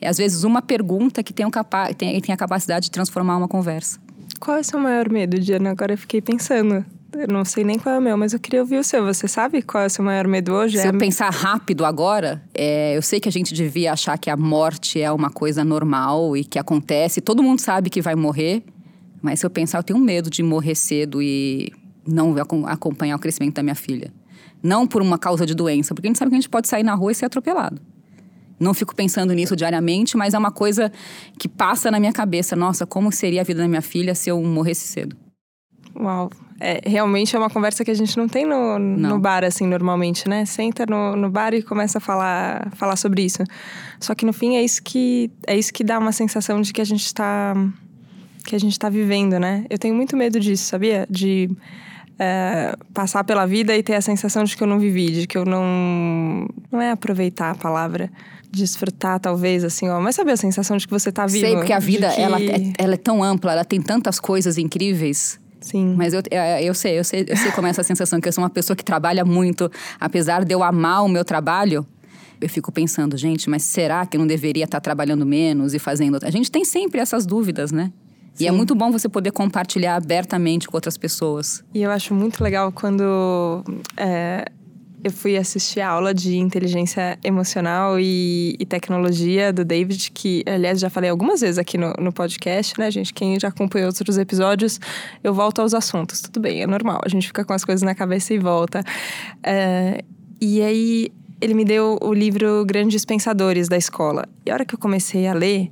É 0.01 0.09
às 0.09 0.19
vezes 0.19 0.43
uma 0.43 0.61
pergunta 0.61 1.23
que 1.23 1.33
tem, 1.33 1.47
um 1.47 1.51
capa 1.51 1.95
tem, 1.95 2.21
tem 2.21 2.33
a 2.33 2.37
capacidade 2.37 2.87
de 2.87 2.91
transformar 2.91 3.37
uma 3.37 3.47
conversa. 3.47 4.01
Qual 4.41 4.57
é 4.57 4.61
o 4.61 4.65
seu 4.65 4.81
maior 4.81 5.09
medo, 5.09 5.39
Diana? 5.39 5.71
Agora 5.71 5.93
eu 5.93 5.99
fiquei 5.99 6.21
pensando. 6.21 6.85
Eu 7.13 7.29
não 7.29 7.45
sei 7.45 7.65
nem 7.65 7.79
qual 7.79 7.95
é 7.95 7.99
o 7.99 8.03
meu, 8.03 8.17
mas 8.17 8.33
eu 8.33 8.39
queria 8.39 8.61
ouvir 8.61 8.79
o 8.79 8.85
seu. 8.85 9.05
Você 9.05 9.27
sabe 9.27 9.63
qual 9.63 9.85
é 9.85 9.87
o 9.87 9.91
seu 9.91 10.05
maior 10.05 10.27
medo 10.27 10.53
hoje? 10.53 10.77
Se 10.79 10.87
é... 10.87 10.91
eu 10.91 10.99
pensar 10.99 11.31
rápido 11.31 11.85
agora, 11.85 12.43
é, 12.53 12.97
eu 12.97 13.03
sei 13.03 13.19
que 13.19 13.29
a 13.29 13.33
gente 13.33 13.55
devia 13.55 13.93
achar 13.93 14.19
que 14.19 14.29
a 14.29 14.37
morte 14.37 15.01
é 15.01 15.11
uma 15.11 15.31
coisa 15.31 15.65
normal 15.65 16.37
e 16.37 16.45
que 16.45 16.59
acontece. 16.59 17.21
Todo 17.21 17.43
mundo 17.43 17.61
sabe 17.61 17.89
que 17.89 18.03
vai 18.03 18.15
morrer. 18.15 18.63
Mas 19.23 19.41
se 19.41 19.47
eu 19.47 19.51
pensar, 19.51 19.79
eu 19.79 19.83
tenho 19.83 19.99
medo 19.99 20.31
de 20.31 20.43
morrer 20.43 20.75
cedo 20.75 21.21
e 21.21 21.73
não 22.09 22.35
acompanhar 22.67 23.17
o 23.17 23.19
crescimento 23.19 23.57
da 23.57 23.63
minha 23.63 23.75
filha. 23.75 24.13
Não 24.63 24.87
por 24.87 25.03
uma 25.03 25.19
causa 25.19 25.47
de 25.47 25.55
doença, 25.55 25.95
porque 25.95 26.09
a 26.09 26.11
gente 26.11 26.19
sabe 26.19 26.31
que 26.31 26.37
a 26.37 26.41
gente 26.41 26.49
pode 26.49 26.69
sair 26.69 26.83
na 26.83 26.95
rua 26.95 27.13
e 27.13 27.15
ser 27.15 27.27
atropelado. 27.27 27.81
Não 28.59 28.75
fico 28.75 28.95
pensando 28.95 29.33
nisso 29.33 29.55
diariamente, 29.55 30.17
mas 30.17 30.35
é 30.35 30.39
uma 30.39 30.51
coisa 30.51 30.91
que 31.39 31.49
passa 31.49 31.91
na 31.91 32.01
minha 32.01 32.13
cabeça. 32.13 32.57
Nossa, 32.57 32.85
como 32.85 33.13
seria 33.13 33.43
a 33.43 33.45
vida 33.45 33.61
da 33.63 33.69
minha 33.69 33.83
filha 33.83 34.15
se 34.15 34.31
eu 34.31 34.43
morresse 34.43 34.89
cedo? 34.89 35.17
Uau. 35.95 36.31
É, 36.61 36.81
realmente 36.85 37.37
é 37.37 37.39
uma 37.39 37.49
conversa 37.49 37.85
que 37.85 37.91
a 37.91 37.95
gente 37.95 38.17
não 38.17 38.29
tem 38.29 38.45
no, 38.45 38.81
não. 38.81 39.11
no 39.11 39.19
bar, 39.21 39.45
assim, 39.45 39.65
normalmente, 39.65 40.29
né? 40.29 40.45
Senta 40.45 40.85
no, 40.87 41.15
no 41.15 41.31
bar 41.31 41.55
e 41.55 41.63
começa 41.63 41.99
a 41.99 42.01
falar, 42.01 42.73
falar 42.75 42.97
sobre 42.97 43.23
isso. 43.23 43.45
Só 44.01 44.13
que 44.13 44.27
no 44.27 44.33
fim 44.33 44.57
é 44.57 44.65
isso 44.65 44.83
que, 44.83 45.31
é 45.47 45.57
isso 45.57 45.73
que 45.73 45.85
dá 45.85 45.99
uma 45.99 46.11
sensação 46.11 46.61
de 46.61 46.73
que 46.73 46.81
a 46.81 46.85
gente 46.85 47.05
está 47.05 47.55
que 48.45 48.57
a 48.57 48.59
gente 48.59 48.73
está 48.73 48.89
vivendo, 48.89 49.39
né? 49.39 49.67
Eu 49.69 49.79
tenho 49.79 49.95
muito 49.95 50.17
medo 50.17 50.41
disso, 50.41 50.65
sabia? 50.65 51.07
De 51.11 51.51
é, 52.19 52.75
passar 52.93 53.23
pela 53.25 53.47
vida 53.47 53.77
e 53.77 53.83
ter 53.83 53.95
a 53.95 54.01
sensação 54.01 54.45
de 54.45 54.57
que 54.57 54.63
eu 54.63 54.67
não 54.67 54.79
vivi, 54.79 55.11
de 55.11 55.27
que 55.27 55.39
eu 55.39 55.45
não. 55.45 56.49
Não 56.71 56.81
é 56.81 56.91
aproveitar 56.91 57.51
a 57.51 57.55
palavra. 57.55 58.11
Desfrutar, 58.51 59.21
talvez, 59.21 59.63
assim, 59.63 59.89
ó. 59.89 60.01
Mas 60.01 60.17
sabe 60.17 60.33
a 60.33 60.37
sensação 60.37 60.77
de 60.77 60.87
que 60.87 60.93
você 60.93 61.13
tá 61.13 61.27
vivo? 61.27 61.47
Sei, 61.47 61.55
porque 61.55 61.73
a 61.73 61.79
vida, 61.79 62.11
que... 62.11 62.21
ela, 62.21 62.41
é, 62.41 62.73
ela 62.79 62.95
é 62.95 62.97
tão 62.97 63.23
ampla, 63.23 63.53
ela 63.53 63.65
tem 63.65 63.81
tantas 63.81 64.19
coisas 64.19 64.57
incríveis. 64.57 65.39
Sim. 65.61 65.95
Mas 65.97 66.15
eu, 66.15 66.23
é, 66.31 66.63
eu 66.65 66.73
sei, 66.73 66.99
eu 66.99 67.05
sei, 67.05 67.27
eu 67.29 67.37
sei 67.37 67.53
como 67.53 67.67
é 67.67 67.71
essa 67.71 67.83
sensação, 67.83 68.21
que 68.21 68.29
eu 68.29 68.33
sou 68.33 68.43
uma 68.43 68.51
pessoa 68.51 68.75
que 68.75 68.85
trabalha 68.85 69.25
muito. 69.25 69.71
Apesar 70.01 70.45
de 70.45 70.55
eu 70.55 70.63
amar 70.63 71.05
o 71.05 71.09
meu 71.09 71.25
trabalho, 71.25 71.87
Eu 72.41 72.49
fico 72.49 72.71
pensando, 72.71 73.17
gente, 73.17 73.51
mas 73.51 73.65
será 73.65 74.07
que 74.07 74.17
eu 74.17 74.21
não 74.21 74.27
deveria 74.27 74.65
estar 74.65 74.81
trabalhando 74.81 75.27
menos 75.27 75.75
e 75.75 75.79
fazendo. 75.79 76.19
A 76.23 76.31
gente 76.31 76.51
tem 76.51 76.65
sempre 76.65 77.01
essas 77.01 77.27
dúvidas, 77.27 77.73
né? 77.73 77.93
Sim. 78.35 78.45
E 78.45 78.47
é 78.47 78.53
muito 78.53 78.75
bom 78.75 78.91
você 78.91 79.09
poder 79.09 79.33
compartilhar 79.33 79.97
abertamente 79.97 80.69
com 80.69 80.77
outras 80.77 80.97
pessoas. 80.97 81.65
E 81.75 81.83
eu 81.83 81.91
acho 81.91 82.15
muito 82.15 82.43
legal 82.43 82.71
quando 82.71 83.65
é, 83.97 84.45
eu 85.03 85.13
fui 85.13 85.37
assistir 85.37 85.81
a 85.81 85.91
aula 85.91 86.13
de 86.13 86.37
inteligência 86.37 87.19
emocional 87.23 87.99
e, 88.01 88.57
e, 88.59 88.67
tecnologia 88.67 89.53
do 89.53 89.65
David, 89.65 90.11
que, 90.11 90.43
aliás, 90.47 90.81
já 90.81 90.91
falei 90.91 91.09
algumas 91.09 91.41
vezes 91.41 91.59
aqui 91.59 91.79
no, 91.79 91.93
no, 91.99 92.13
podcast, 92.13 92.79
né, 92.79 92.91
gente? 92.91 93.15
Quem 93.15 93.39
já 93.39 93.49
acompanhou 93.49 93.89
outros 93.89 94.19
episódios, 94.19 94.81
eu 95.23 95.33
volto 95.33 95.61
aos 95.61 95.73
assuntos. 95.73 96.21
Tudo 96.21 96.41
bem, 96.41 96.63
é 96.63 96.67
normal, 96.67 97.01
a 97.05 97.09
gente 97.09 97.27
fica 97.27 97.45
com 97.45 97.53
as 97.53 97.65
coisas 97.65 97.83
na 97.83 97.95
cabeça 97.95 98.35
e 98.35 98.39
volta. 98.39 98.83
É, 99.43 100.03
e 100.41 100.63
aí, 100.63 101.09
ele 101.41 101.55
me 101.55 101.65
deu 101.65 101.99
o 102.03 102.13
livro 102.13 102.65
Grandes 102.67 103.05
Pensadores 103.05 103.69
da 103.69 103.77
escola. 103.77 104.27
E 104.45 104.51
a 104.51 104.55
hora 104.55 104.65
que 104.65 104.75
eu 104.75 104.79
comecei 104.79 105.29
a 105.29 105.33
ler, 105.33 105.71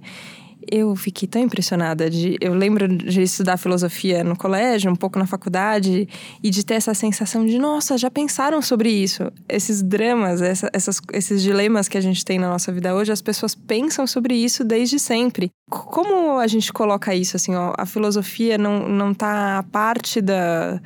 eu 0.71 0.95
fiquei 0.97 1.29
tão 1.29 1.43
impressionada 1.43 2.09
de 2.11 2.37
eu 2.41 2.55
lembro 2.55 2.89
de 2.89 3.23
estudar 3.23 3.57
filosofia 3.57 4.25
no 4.25 4.37
colégio, 4.37 4.91
um 4.91 4.97
pouco 4.97 5.19
na 5.19 5.27
faculdade 5.27 6.09
e 6.43 6.51
de 6.51 6.65
ter 6.65 6.75
essa 6.75 6.95
sensação 6.95 7.45
de 7.45 7.59
nossa, 7.59 7.97
já 7.97 8.11
pensaram 8.11 8.61
sobre 8.63 8.91
isso? 8.91 9.31
Esses 9.49 9.83
dramas, 9.83 10.43
essa, 10.43 10.71
essas, 10.73 11.01
esses 11.13 11.43
dilemas 11.43 11.89
que 11.89 11.99
a 11.99 12.01
gente 12.01 12.25
tem 12.25 12.39
na 12.39 12.49
nossa 12.49 12.73
vida 12.73 12.95
hoje, 12.95 13.13
as 13.13 13.23
pessoas 13.23 13.55
pensam 13.55 14.07
sobre 14.07 14.35
isso 14.35 14.65
desde 14.65 14.99
sempre. 14.99 15.51
Como 15.71 16.39
a 16.39 16.47
gente 16.47 16.73
coloca 16.73 17.15
isso 17.15 17.37
assim, 17.37 17.55
ó, 17.55 17.73
a 17.77 17.87
filosofia 17.87 18.57
não 18.57 18.89
não 18.89 19.13
tá 19.15 19.65
parte 19.71 20.21
da 20.21 20.81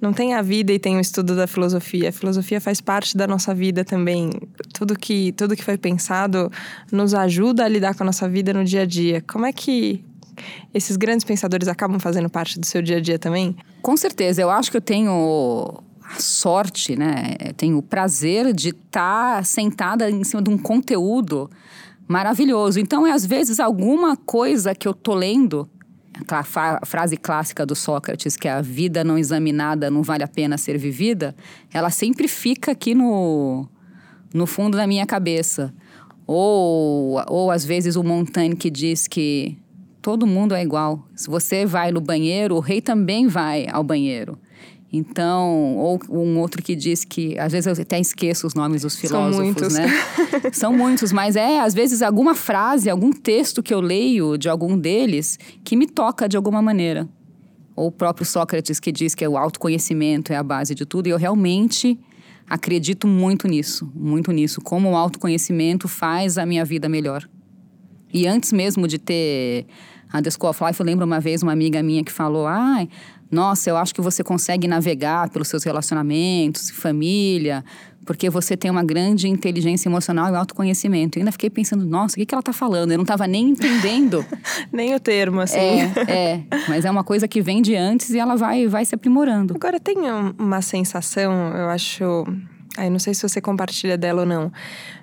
não 0.00 0.12
tem 0.12 0.34
a 0.34 0.42
vida 0.42 0.72
e 0.72 0.78
tem 0.78 0.96
o 0.96 1.00
estudo 1.00 1.34
da 1.34 1.46
filosofia. 1.46 2.10
A 2.10 2.12
filosofia 2.12 2.60
faz 2.60 2.80
parte 2.80 3.16
da 3.16 3.26
nossa 3.26 3.54
vida 3.54 3.84
também. 3.84 4.30
Tudo 4.72 4.96
que, 4.96 5.32
tudo 5.32 5.56
que 5.56 5.64
foi 5.64 5.76
pensado 5.76 6.50
nos 6.92 7.14
ajuda 7.14 7.64
a 7.64 7.68
lidar 7.68 7.94
com 7.94 8.04
a 8.04 8.06
nossa 8.06 8.28
vida 8.28 8.52
no 8.52 8.64
dia 8.64 8.82
a 8.82 8.86
dia. 8.86 9.22
Como 9.26 9.44
é 9.44 9.52
que 9.52 10.04
esses 10.72 10.96
grandes 10.96 11.24
pensadores 11.24 11.66
acabam 11.66 11.98
fazendo 11.98 12.30
parte 12.30 12.60
do 12.60 12.66
seu 12.66 12.80
dia 12.80 12.98
a 12.98 13.00
dia 13.00 13.18
também? 13.18 13.56
Com 13.82 13.96
certeza. 13.96 14.40
Eu 14.40 14.50
acho 14.50 14.70
que 14.70 14.76
eu 14.76 14.80
tenho 14.80 15.82
a 16.04 16.20
sorte, 16.20 16.96
né? 16.96 17.34
Eu 17.44 17.54
tenho 17.54 17.78
o 17.78 17.82
prazer 17.82 18.52
de 18.52 18.68
estar 18.68 19.36
tá 19.38 19.42
sentada 19.42 20.08
em 20.08 20.22
cima 20.22 20.40
de 20.40 20.50
um 20.50 20.58
conteúdo 20.58 21.50
maravilhoso. 22.06 22.78
Então, 22.78 23.06
é 23.06 23.12
às 23.12 23.26
vezes 23.26 23.58
alguma 23.58 24.16
coisa 24.16 24.74
que 24.74 24.86
eu 24.86 24.94
tô 24.94 25.14
lendo 25.14 25.68
a 26.26 26.86
frase 26.86 27.16
clássica 27.16 27.64
do 27.64 27.74
Sócrates, 27.74 28.36
que 28.36 28.48
é 28.48 28.52
a 28.52 28.60
vida 28.60 29.04
não 29.04 29.18
examinada 29.18 29.90
não 29.90 30.02
vale 30.02 30.24
a 30.24 30.28
pena 30.28 30.58
ser 30.58 30.78
vivida, 30.78 31.34
ela 31.72 31.90
sempre 31.90 32.26
fica 32.28 32.72
aqui 32.72 32.94
no, 32.94 33.68
no 34.32 34.46
fundo 34.46 34.76
da 34.76 34.86
minha 34.86 35.06
cabeça. 35.06 35.72
Ou, 36.26 37.22
ou 37.26 37.50
às 37.50 37.64
vezes 37.64 37.96
o 37.96 38.02
Montaigne 38.02 38.56
que 38.56 38.70
diz 38.70 39.06
que 39.06 39.56
todo 40.02 40.26
mundo 40.26 40.54
é 40.54 40.62
igual. 40.62 41.06
Se 41.14 41.28
você 41.28 41.64
vai 41.64 41.90
no 41.90 42.00
banheiro, 42.00 42.56
o 42.56 42.60
rei 42.60 42.80
também 42.80 43.26
vai 43.26 43.66
ao 43.70 43.82
banheiro. 43.82 44.38
Então, 44.90 45.76
ou 45.76 46.00
um 46.08 46.38
outro 46.38 46.62
que 46.62 46.74
diz 46.74 47.04
que, 47.04 47.38
às 47.38 47.52
vezes 47.52 47.66
eu 47.66 47.82
até 47.82 48.00
esqueço 48.00 48.46
os 48.46 48.54
nomes 48.54 48.82
dos 48.82 48.96
filósofos, 48.96 49.36
São 49.36 49.44
muitos. 49.44 49.74
né? 49.74 49.88
São 50.52 50.72
muitos, 50.72 51.12
mas 51.12 51.36
é 51.36 51.60
às 51.60 51.74
vezes 51.74 52.00
alguma 52.00 52.34
frase, 52.34 52.88
algum 52.88 53.12
texto 53.12 53.62
que 53.62 53.74
eu 53.74 53.80
leio 53.80 54.38
de 54.38 54.48
algum 54.48 54.78
deles 54.78 55.38
que 55.62 55.76
me 55.76 55.86
toca 55.86 56.26
de 56.26 56.38
alguma 56.38 56.62
maneira. 56.62 57.06
Ou 57.76 57.88
o 57.88 57.92
próprio 57.92 58.24
Sócrates 58.24 58.80
que 58.80 58.90
diz 58.90 59.14
que 59.14 59.26
o 59.28 59.36
autoconhecimento 59.36 60.32
é 60.32 60.36
a 60.36 60.42
base 60.42 60.74
de 60.74 60.86
tudo, 60.86 61.06
e 61.06 61.10
eu 61.10 61.18
realmente 61.18 61.98
acredito 62.48 63.06
muito 63.06 63.46
nisso, 63.46 63.92
muito 63.94 64.32
nisso, 64.32 64.60
como 64.62 64.90
o 64.90 64.96
autoconhecimento 64.96 65.86
faz 65.86 66.38
a 66.38 66.46
minha 66.46 66.64
vida 66.64 66.88
melhor. 66.88 67.28
E 68.12 68.26
antes 68.26 68.52
mesmo 68.52 68.88
de 68.88 68.98
ter 68.98 69.66
a 70.10 70.22
The 70.22 70.30
School 70.30 70.48
of 70.50 70.64
Life, 70.64 70.80
eu 70.80 70.86
lembro 70.86 71.04
uma 71.04 71.20
vez 71.20 71.42
uma 71.42 71.52
amiga 71.52 71.82
minha 71.82 72.02
que 72.02 72.10
falou: 72.10 72.46
"Ah, 72.46 72.86
nossa, 73.30 73.70
eu 73.70 73.76
acho 73.76 73.94
que 73.94 74.00
você 74.00 74.24
consegue 74.24 74.66
navegar 74.66 75.28
pelos 75.28 75.48
seus 75.48 75.64
relacionamentos, 75.64 76.70
família, 76.70 77.64
porque 78.06 78.30
você 78.30 78.56
tem 78.56 78.70
uma 78.70 78.82
grande 78.82 79.28
inteligência 79.28 79.88
emocional 79.88 80.32
e 80.32 80.36
autoconhecimento. 80.36 81.18
E 81.18 81.20
ainda 81.20 81.30
fiquei 81.30 81.50
pensando, 81.50 81.84
nossa, 81.84 82.14
o 82.14 82.18
que, 82.18 82.24
que 82.24 82.34
ela 82.34 82.40
está 82.40 82.54
falando? 82.54 82.90
Eu 82.90 82.96
não 82.96 83.02
estava 83.02 83.26
nem 83.26 83.50
entendendo. 83.50 84.24
nem 84.72 84.94
o 84.94 85.00
termo, 85.00 85.40
assim. 85.40 85.58
É, 85.58 85.92
é, 86.08 86.42
mas 86.68 86.86
é 86.86 86.90
uma 86.90 87.04
coisa 87.04 87.28
que 87.28 87.42
vem 87.42 87.60
de 87.60 87.76
antes 87.76 88.08
e 88.10 88.18
ela 88.18 88.34
vai, 88.34 88.66
vai 88.66 88.84
se 88.86 88.94
aprimorando. 88.94 89.54
Agora, 89.54 89.78
tem 89.78 89.96
uma 90.38 90.62
sensação, 90.62 91.54
eu 91.54 91.68
acho 91.68 92.24
aí 92.78 92.88
não 92.88 92.98
sei 92.98 93.12
se 93.12 93.28
você 93.28 93.40
compartilha 93.40 93.98
dela 93.98 94.20
ou 94.20 94.26
não, 94.26 94.52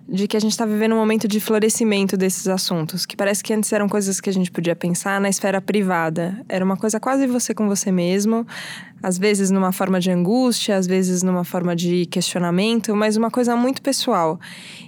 de 0.07 0.27
que 0.27 0.37
a 0.37 0.39
gente 0.39 0.51
está 0.51 0.65
vivendo 0.65 0.93
um 0.93 0.97
momento 0.97 1.27
de 1.27 1.39
florescimento 1.39 2.15
desses 2.15 2.47
assuntos, 2.47 3.05
que 3.05 3.17
parece 3.17 3.43
que 3.43 3.51
antes 3.51 3.73
eram 3.73 3.89
coisas 3.89 4.21
que 4.21 4.29
a 4.29 4.33
gente 4.33 4.51
podia 4.51 4.75
pensar 4.75 5.19
na 5.19 5.27
esfera 5.27 5.59
privada. 5.59 6.43
Era 6.47 6.63
uma 6.63 6.77
coisa 6.77 6.99
quase 6.99 7.25
você 7.25 7.55
com 7.55 7.67
você 7.67 7.91
mesmo, 7.91 8.45
às 9.01 9.17
vezes 9.17 9.49
numa 9.49 9.71
forma 9.71 9.99
de 9.99 10.11
angústia, 10.11 10.77
às 10.77 10.85
vezes 10.85 11.23
numa 11.23 11.43
forma 11.43 11.75
de 11.75 12.05
questionamento, 12.05 12.95
mas 12.95 13.17
uma 13.17 13.31
coisa 13.31 13.55
muito 13.55 13.81
pessoal. 13.81 14.39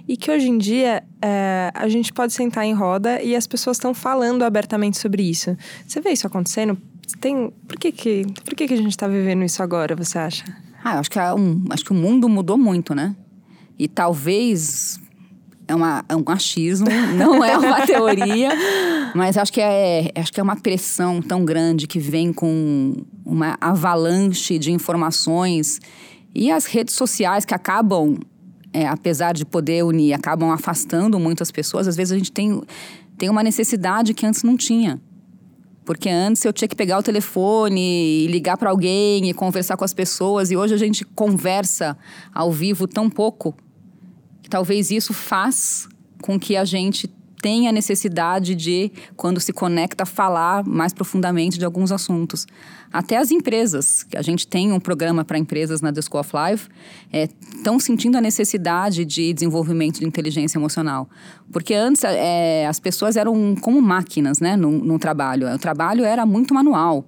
E 0.08 0.16
que 0.16 0.30
hoje 0.30 0.50
em 0.50 0.58
dia 0.58 1.04
é, 1.20 1.72
a 1.74 1.88
gente 1.88 2.14
pode 2.14 2.32
sentar 2.34 2.66
em 2.66 2.74
roda 2.74 3.20
e 3.22 3.36
as 3.36 3.48
pessoas 3.48 3.78
estão 3.78 3.96
falando 3.96 4.44
abertamente 4.44 5.00
sobre 5.00 5.24
isso. 5.24 5.58
Você 5.88 6.00
vê 6.00 6.12
isso 6.12 6.28
acontecendo? 6.28 6.78
Tem, 7.20 7.52
por 7.68 7.78
que, 7.80 7.92
que, 7.92 8.26
por 8.46 8.54
que, 8.54 8.68
que 8.68 8.74
a 8.74 8.78
gente 8.78 8.92
está 8.92 9.08
vivendo 9.08 9.44
isso 9.44 9.64
agora, 9.64 9.96
você 9.96 10.20
acha? 10.20 10.44
Ah, 10.84 11.00
acho 11.00 11.10
que, 11.10 11.18
é 11.18 11.34
um, 11.34 11.66
acho 11.72 11.84
que 11.84 11.92
o 11.92 11.96
mundo 11.96 12.30
mudou 12.30 12.58
muito, 12.58 12.94
né? 12.94 13.16
E 13.80 13.88
talvez 13.88 15.00
é, 15.68 15.76
uma, 15.76 16.06
é 16.08 16.16
um 16.16 16.24
achismo, 16.28 16.88
não 17.18 17.44
é 17.44 17.58
uma 17.58 17.86
teoria, 17.86 18.50
mas 19.14 19.38
acho 19.38 19.52
que, 19.52 19.62
é, 19.62 20.12
acho 20.16 20.32
que 20.32 20.40
é 20.40 20.44
uma 20.44 20.56
pressão 20.56 21.22
tão 21.22 21.44
grande 21.44 21.88
que 21.88 22.00
vem 22.00 22.32
com 22.32 22.96
uma 23.26 23.58
avalanche 23.60 24.58
de 24.58 24.72
informações 24.72 25.80
e 26.34 26.52
as 26.52 26.66
redes 26.66 26.94
sociais 26.94 27.46
que 27.46 27.54
acabam, 27.54 28.18
é, 28.72 28.88
apesar 28.88 29.34
de 29.34 29.46
poder 29.46 29.84
unir, 29.84 30.14
acabam 30.14 30.52
afastando 30.52 31.20
muitas 31.20 31.52
pessoas. 31.52 31.88
Às 31.88 31.96
vezes 31.96 32.12
a 32.12 32.18
gente 32.18 32.32
tem, 32.32 32.62
tem 33.18 33.30
uma 33.30 33.42
necessidade 33.42 34.14
que 34.14 34.26
antes 34.26 34.44
não 34.44 34.56
tinha. 34.56 35.02
Porque 35.84 36.10
antes 36.10 36.44
eu 36.44 36.52
tinha 36.52 36.68
que 36.68 36.76
pegar 36.76 37.00
o 37.00 37.04
telefone 37.04 38.26
e 38.26 38.28
ligar 38.28 38.58
para 38.58 38.70
alguém 38.70 39.30
e 39.30 39.34
conversar 39.34 39.78
com 39.78 39.86
as 39.86 39.94
pessoas, 39.94 40.52
e 40.52 40.58
hoje 40.58 40.74
a 40.74 40.78
gente 40.78 41.06
conversa 41.06 41.98
ao 42.34 42.52
vivo 42.52 42.88
tão 42.88 43.10
pouco. 43.10 43.56
Talvez 44.50 44.92
isso 44.92 45.14
faz 45.14 45.88
com 46.22 46.40
que 46.40 46.56
a 46.56 46.66
gente 46.66 47.10
tem 47.42 47.68
a 47.68 47.72
necessidade 47.72 48.56
de, 48.56 48.92
quando 49.16 49.40
se 49.40 49.54
conecta, 49.54 50.06
falar 50.06 50.66
mais 50.66 50.94
profundamente 50.94 51.60
de 51.60 51.66
alguns 51.66 51.92
assuntos. 51.92 52.48
Até 52.92 53.18
as 53.18 53.32
empresas, 53.32 54.04
que 54.04 54.18
a 54.18 54.22
gente 54.22 54.48
tem 54.48 54.72
um 54.72 54.80
programa 54.80 55.24
para 55.24 55.38
empresas 55.38 55.82
na 55.82 55.92
The 55.94 56.02
School 56.02 56.22
of 56.22 56.32
Life, 56.34 56.68
estão 57.56 57.76
é, 57.76 57.80
sentindo 57.80 58.18
a 58.18 58.22
necessidade 58.22 59.06
de 59.06 59.34
desenvolvimento 59.34 60.00
de 60.00 60.06
inteligência 60.06 60.58
emocional. 60.58 61.08
Porque 61.52 61.74
antes 61.74 62.04
é, 62.04 62.66
as 62.66 62.80
pessoas 62.80 63.16
eram 63.16 63.56
como 63.56 63.82
máquinas 63.82 64.40
né, 64.40 64.56
no, 64.56 64.72
no 64.72 64.98
trabalho. 64.98 65.48
O 65.54 65.60
trabalho 65.60 66.04
era 66.04 66.26
muito 66.26 66.54
manual. 66.54 67.06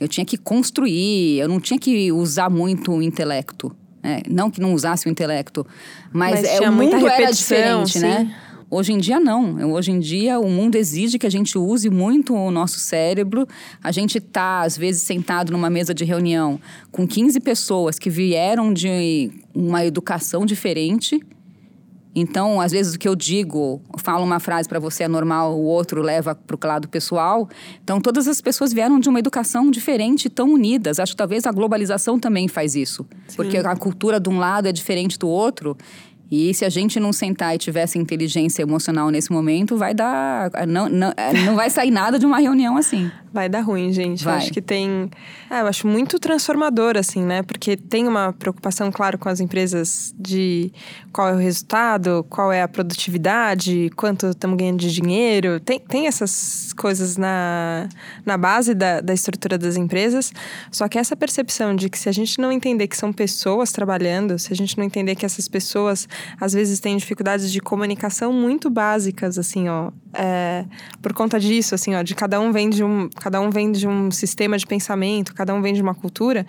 Eu 0.00 0.08
tinha 0.08 0.24
que 0.24 0.36
construir, 0.36 1.38
eu 1.38 1.48
não 1.48 1.60
tinha 1.60 1.78
que 1.78 2.10
usar 2.10 2.50
muito 2.50 2.90
o 2.92 3.02
intelecto. 3.02 3.74
Né? 4.02 4.22
Não 4.28 4.50
que 4.50 4.60
não 4.60 4.74
usasse 4.74 5.06
o 5.06 5.10
intelecto, 5.10 5.66
mas, 6.12 6.40
mas 6.40 6.44
é, 6.44 6.68
o 6.68 6.72
mundo 6.72 7.06
era 7.06 7.30
diferente, 7.30 7.98
né? 7.98 8.18
sim. 8.18 8.24
né? 8.24 8.36
Hoje 8.74 8.90
em 8.90 8.96
dia, 8.96 9.20
não. 9.20 9.70
Hoje 9.74 9.92
em 9.92 10.00
dia, 10.00 10.40
o 10.40 10.48
mundo 10.48 10.76
exige 10.76 11.18
que 11.18 11.26
a 11.26 11.30
gente 11.30 11.58
use 11.58 11.90
muito 11.90 12.34
o 12.34 12.50
nosso 12.50 12.80
cérebro. 12.80 13.46
A 13.84 13.92
gente 13.92 14.16
está, 14.16 14.62
às 14.62 14.78
vezes, 14.78 15.02
sentado 15.02 15.52
numa 15.52 15.68
mesa 15.68 15.92
de 15.92 16.06
reunião 16.06 16.58
com 16.90 17.06
15 17.06 17.38
pessoas 17.40 17.98
que 17.98 18.08
vieram 18.08 18.72
de 18.72 19.30
uma 19.54 19.84
educação 19.84 20.46
diferente. 20.46 21.20
Então, 22.14 22.60
às 22.60 22.72
vezes, 22.72 22.94
o 22.94 22.98
que 22.98 23.08
eu 23.08 23.16
digo, 23.16 23.80
falo 23.98 24.22
uma 24.24 24.38
frase 24.38 24.68
para 24.68 24.78
você 24.78 25.04
é 25.04 25.08
normal, 25.08 25.58
o 25.58 25.64
outro 25.64 26.02
leva 26.02 26.34
para 26.34 26.56
o 26.56 26.68
lado 26.68 26.88
pessoal. 26.88 27.48
Então, 27.82 28.00
todas 28.00 28.28
as 28.28 28.40
pessoas 28.40 28.72
vieram 28.72 29.00
de 29.00 29.08
uma 29.08 29.18
educação 29.18 29.70
diferente, 29.70 30.28
tão 30.28 30.52
unidas. 30.52 31.00
Acho 31.00 31.12
que 31.12 31.16
talvez 31.16 31.46
a 31.46 31.52
globalização 31.52 32.18
também 32.18 32.48
faz 32.48 32.74
isso. 32.74 33.06
Sim. 33.26 33.36
Porque 33.36 33.56
a 33.56 33.76
cultura 33.76 34.20
de 34.20 34.28
um 34.28 34.38
lado 34.38 34.68
é 34.68 34.72
diferente 34.72 35.18
do 35.18 35.28
outro. 35.28 35.76
E 36.30 36.54
se 36.54 36.64
a 36.64 36.70
gente 36.70 36.98
não 36.98 37.12
sentar 37.12 37.54
e 37.54 37.58
tivesse 37.58 37.98
inteligência 37.98 38.62
emocional 38.62 39.10
nesse 39.10 39.30
momento, 39.30 39.76
vai 39.76 39.92
dar. 39.92 40.50
Não, 40.66 40.88
não, 40.88 41.12
não 41.44 41.56
vai 41.56 41.68
sair 41.68 41.90
nada 41.90 42.18
de 42.18 42.24
uma 42.24 42.38
reunião 42.38 42.76
assim. 42.76 43.10
Vai 43.32 43.48
dar 43.48 43.60
ruim, 43.60 43.92
gente. 43.92 44.22
Vai. 44.24 44.34
Eu 44.34 44.38
acho 44.38 44.52
que 44.52 44.60
tem. 44.60 45.10
Ah, 45.48 45.60
eu 45.60 45.66
acho 45.66 45.86
muito 45.86 46.18
transformador, 46.18 46.98
assim, 46.98 47.22
né? 47.22 47.42
Porque 47.42 47.76
tem 47.76 48.06
uma 48.06 48.32
preocupação, 48.32 48.92
claro, 48.92 49.16
com 49.16 49.28
as 49.28 49.40
empresas 49.40 50.14
de 50.18 50.70
qual 51.12 51.28
é 51.28 51.32
o 51.32 51.36
resultado, 51.36 52.26
qual 52.28 52.52
é 52.52 52.62
a 52.62 52.68
produtividade, 52.68 53.90
quanto 53.96 54.28
estamos 54.28 54.58
ganhando 54.58 54.78
de 54.78 54.92
dinheiro. 54.92 55.58
Tem, 55.60 55.80
tem 55.80 56.06
essas 56.06 56.72
coisas 56.74 57.16
na, 57.16 57.88
na 58.24 58.36
base 58.36 58.74
da, 58.74 59.00
da 59.00 59.14
estrutura 59.14 59.56
das 59.56 59.76
empresas. 59.76 60.32
Só 60.70 60.86
que 60.86 60.98
essa 60.98 61.16
percepção 61.16 61.74
de 61.74 61.88
que 61.88 61.98
se 61.98 62.08
a 62.08 62.12
gente 62.12 62.38
não 62.38 62.52
entender 62.52 62.86
que 62.86 62.96
são 62.96 63.12
pessoas 63.12 63.72
trabalhando, 63.72 64.38
se 64.38 64.52
a 64.52 64.56
gente 64.56 64.76
não 64.76 64.84
entender 64.84 65.14
que 65.14 65.24
essas 65.24 65.48
pessoas 65.48 66.06
às 66.38 66.52
vezes 66.52 66.80
têm 66.80 66.96
dificuldades 66.96 67.50
de 67.50 67.60
comunicação 67.60 68.32
muito 68.32 68.68
básicas, 68.68 69.38
assim, 69.38 69.68
ó. 69.68 69.90
É, 70.14 70.66
por 71.00 71.14
conta 71.14 71.40
disso, 71.40 71.74
assim, 71.74 71.94
ó, 71.94 72.02
de 72.02 72.14
cada 72.14 72.38
um 72.38 72.52
vem 72.52 72.68
de 72.68 72.84
um 72.84 73.08
cada 73.22 73.40
um 73.40 73.50
vem 73.50 73.70
de 73.70 73.86
um 73.86 74.10
sistema 74.10 74.58
de 74.58 74.66
pensamento, 74.66 75.32
cada 75.32 75.54
um 75.54 75.62
vem 75.62 75.72
de 75.72 75.80
uma 75.80 75.94
cultura. 75.94 76.44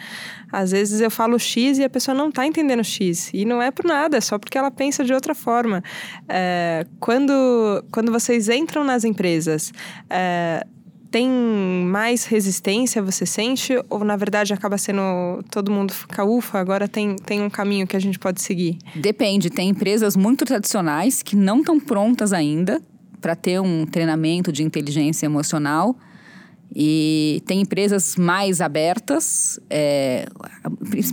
Às 0.52 0.72
vezes 0.72 1.02
eu 1.02 1.12
falo 1.12 1.38
X 1.38 1.78
e 1.78 1.84
a 1.84 1.90
pessoa 1.90 2.16
não 2.16 2.30
está 2.30 2.48
entendendo 2.48 2.84
X. 2.84 3.30
E 3.32 3.46
não 3.46 3.62
é 3.62 3.70
por 3.70 3.86
nada, 3.86 4.18
é 4.18 4.22
só 4.22 4.40
porque 4.40 4.58
ela 4.58 4.72
pensa 4.72 5.04
de 5.04 5.14
outra 5.14 5.36
forma. 5.36 5.84
É, 6.28 6.88
quando, 7.00 7.86
quando 7.92 8.12
vocês 8.12 8.50
entram 8.50 8.84
nas 8.84 9.04
empresas, 9.04 9.72
é, 10.10 10.66
tem 11.12 11.30
mais 11.30 12.26
resistência, 12.26 13.04
você 13.04 13.24
sente? 13.24 13.74
Ou 13.88 14.04
na 14.04 14.16
verdade 14.16 14.52
acaba 14.52 14.80
sendo 14.80 15.44
todo 15.52 15.72
mundo 15.72 15.94
fica 15.94 16.26
ufa, 16.26 16.58
agora 16.58 16.88
tem, 16.88 17.16
tem 17.18 17.40
um 17.40 17.52
caminho 17.52 17.86
que 17.86 17.96
a 17.96 18.00
gente 18.00 18.18
pode 18.18 18.42
seguir? 18.42 18.80
Depende. 18.96 19.52
Tem 19.52 19.70
empresas 19.70 20.16
muito 20.16 20.44
tradicionais 20.44 21.22
que 21.22 21.36
não 21.36 21.60
estão 21.60 21.80
prontas 21.80 22.34
ainda 22.34 22.82
para 23.22 23.36
ter 23.36 23.62
um 23.62 23.86
treinamento 23.86 24.52
de 24.52 24.64
inteligência 24.64 25.28
emocional 25.28 25.96
e 26.76 27.42
tem 27.46 27.62
empresas 27.62 28.16
mais 28.16 28.60
abertas, 28.60 29.60
é, 29.70 30.26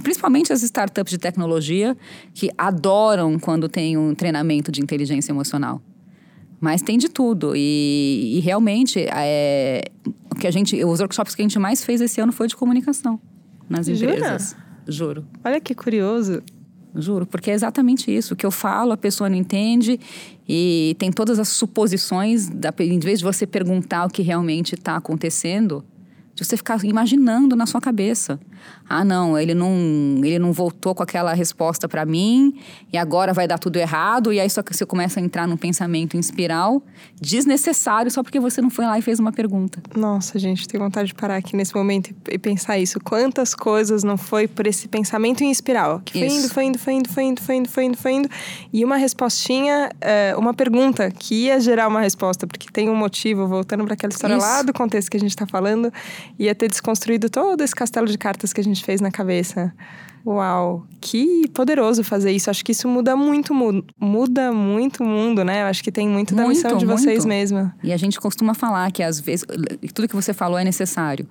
principalmente 0.02 0.52
as 0.52 0.62
startups 0.62 1.10
de 1.10 1.18
tecnologia, 1.18 1.96
que 2.32 2.50
adoram 2.56 3.38
quando 3.38 3.68
tem 3.68 3.98
um 3.98 4.14
treinamento 4.14 4.72
de 4.72 4.80
inteligência 4.80 5.32
emocional. 5.32 5.82
Mas 6.60 6.82
tem 6.82 6.96
de 6.98 7.08
tudo. 7.08 7.52
E, 7.54 8.36
e 8.36 8.40
realmente, 8.40 9.00
é, 9.00 9.82
o 10.30 10.34
que 10.34 10.46
a 10.46 10.50
gente, 10.50 10.82
os 10.84 11.00
workshops 11.00 11.34
que 11.34 11.42
a 11.42 11.44
gente 11.44 11.58
mais 11.58 11.84
fez 11.84 12.00
esse 12.00 12.20
ano 12.20 12.32
foi 12.32 12.48
de 12.48 12.56
comunicação 12.56 13.20
nas 13.68 13.86
Jura? 13.86 14.14
empresas. 14.14 14.56
Juro. 14.86 15.26
Olha 15.44 15.60
que 15.60 15.74
curioso. 15.74 16.42
Juro, 16.94 17.24
porque 17.26 17.50
é 17.50 17.54
exatamente 17.54 18.14
isso. 18.14 18.34
O 18.34 18.36
que 18.36 18.44
eu 18.44 18.50
falo, 18.50 18.92
a 18.92 18.96
pessoa 18.96 19.28
não 19.28 19.36
entende 19.36 20.00
e 20.48 20.96
tem 20.98 21.12
todas 21.12 21.38
as 21.38 21.48
suposições. 21.48 22.48
Da, 22.48 22.72
em 22.80 22.98
vez 22.98 23.20
de 23.20 23.24
você 23.24 23.46
perguntar 23.46 24.06
o 24.06 24.08
que 24.08 24.22
realmente 24.22 24.74
está 24.74 24.96
acontecendo, 24.96 25.84
de 26.40 26.46
você 26.46 26.56
ficar 26.56 26.82
imaginando 26.84 27.54
na 27.54 27.66
sua 27.66 27.80
cabeça. 27.80 28.40
Ah, 28.88 29.04
não, 29.04 29.38
ele 29.38 29.54
não, 29.54 29.72
ele 30.22 30.38
não 30.38 30.52
voltou 30.52 30.94
com 30.94 31.02
aquela 31.02 31.32
resposta 31.32 31.88
para 31.88 32.04
mim 32.04 32.58
e 32.92 32.98
agora 32.98 33.32
vai 33.32 33.46
dar 33.46 33.58
tudo 33.58 33.76
errado. 33.76 34.32
E 34.32 34.40
aí 34.40 34.48
só 34.48 34.62
que 34.62 34.74
você 34.74 34.84
começa 34.84 35.20
a 35.20 35.22
entrar 35.22 35.46
num 35.46 35.56
pensamento 35.56 36.16
em 36.16 36.20
espiral 36.20 36.82
desnecessário 37.20 38.10
só 38.10 38.22
porque 38.22 38.40
você 38.40 38.60
não 38.60 38.70
foi 38.70 38.86
lá 38.86 38.98
e 38.98 39.02
fez 39.02 39.18
uma 39.20 39.32
pergunta. 39.32 39.82
Nossa, 39.94 40.38
gente, 40.38 40.66
tenho 40.66 40.82
vontade 40.82 41.08
de 41.08 41.14
parar 41.14 41.36
aqui 41.36 41.54
nesse 41.54 41.74
momento 41.74 42.14
e 42.28 42.38
pensar 42.38 42.78
isso. 42.78 42.98
Quantas 43.00 43.54
coisas 43.54 44.02
não 44.02 44.16
foi 44.16 44.48
por 44.48 44.66
esse 44.66 44.88
pensamento 44.88 45.42
em 45.42 45.50
espiral? 45.50 46.00
Que 46.04 46.18
foi 46.18 46.26
Isso. 46.26 46.36
indo, 46.36 46.48
foi 46.48 46.64
indo, 46.64 46.78
foi 46.78 46.94
indo, 46.94 47.08
foi 47.08 47.24
indo, 47.24 47.40
foi 47.40 47.54
indo, 47.56 47.68
foi 47.68 47.84
indo, 47.84 47.96
foi 47.96 48.12
indo. 48.12 48.28
E 48.72 48.84
uma 48.84 48.96
respostinha, 48.96 49.90
é, 50.00 50.34
uma 50.36 50.54
pergunta 50.54 51.10
que 51.10 51.46
ia 51.46 51.60
gerar 51.60 51.88
uma 51.88 52.00
resposta, 52.00 52.46
porque 52.46 52.68
tem 52.72 52.88
um 52.88 52.96
motivo, 52.96 53.46
voltando 53.46 53.84
para 53.84 53.94
aquela 53.94 54.12
história 54.12 54.36
Isso. 54.36 54.46
lá 54.46 54.62
do 54.62 54.72
contexto 54.72 55.10
que 55.10 55.16
a 55.16 55.20
gente 55.20 55.30
está 55.30 55.46
falando, 55.46 55.92
ia 56.38 56.54
ter 56.54 56.68
desconstruído 56.68 57.28
todo 57.30 57.62
esse 57.62 57.74
castelo 57.74 58.06
de 58.06 58.16
cartas 58.18 58.52
que 58.52 58.60
a 58.60 58.64
gente 58.64 58.84
fez 58.84 59.00
na 59.00 59.10
cabeça. 59.10 59.72
Uau, 60.26 60.86
que 61.00 61.48
poderoso 61.48 62.04
fazer 62.04 62.30
isso. 62.30 62.50
Acho 62.50 62.62
que 62.62 62.72
isso 62.72 62.86
muda 62.86 63.16
muito, 63.16 63.54
mu- 63.54 63.82
muda 63.98 64.52
muito 64.52 65.02
o 65.02 65.06
mundo, 65.06 65.42
né? 65.42 65.62
Eu 65.62 65.66
acho 65.66 65.82
que 65.82 65.90
tem 65.90 66.06
muito, 66.06 66.34
da 66.34 66.42
Muito, 66.44 66.56
missão 66.56 66.76
de 66.76 66.84
vocês 66.84 67.24
muito. 67.24 67.28
mesma. 67.28 67.74
E 67.82 67.90
a 67.90 67.96
gente 67.96 68.20
costuma 68.20 68.52
falar 68.52 68.90
que 68.92 69.02
às 69.02 69.18
vezes 69.18 69.46
tudo 69.94 70.06
que 70.06 70.14
você 70.14 70.34
falou 70.34 70.58
é 70.58 70.64
necessário. 70.64 71.26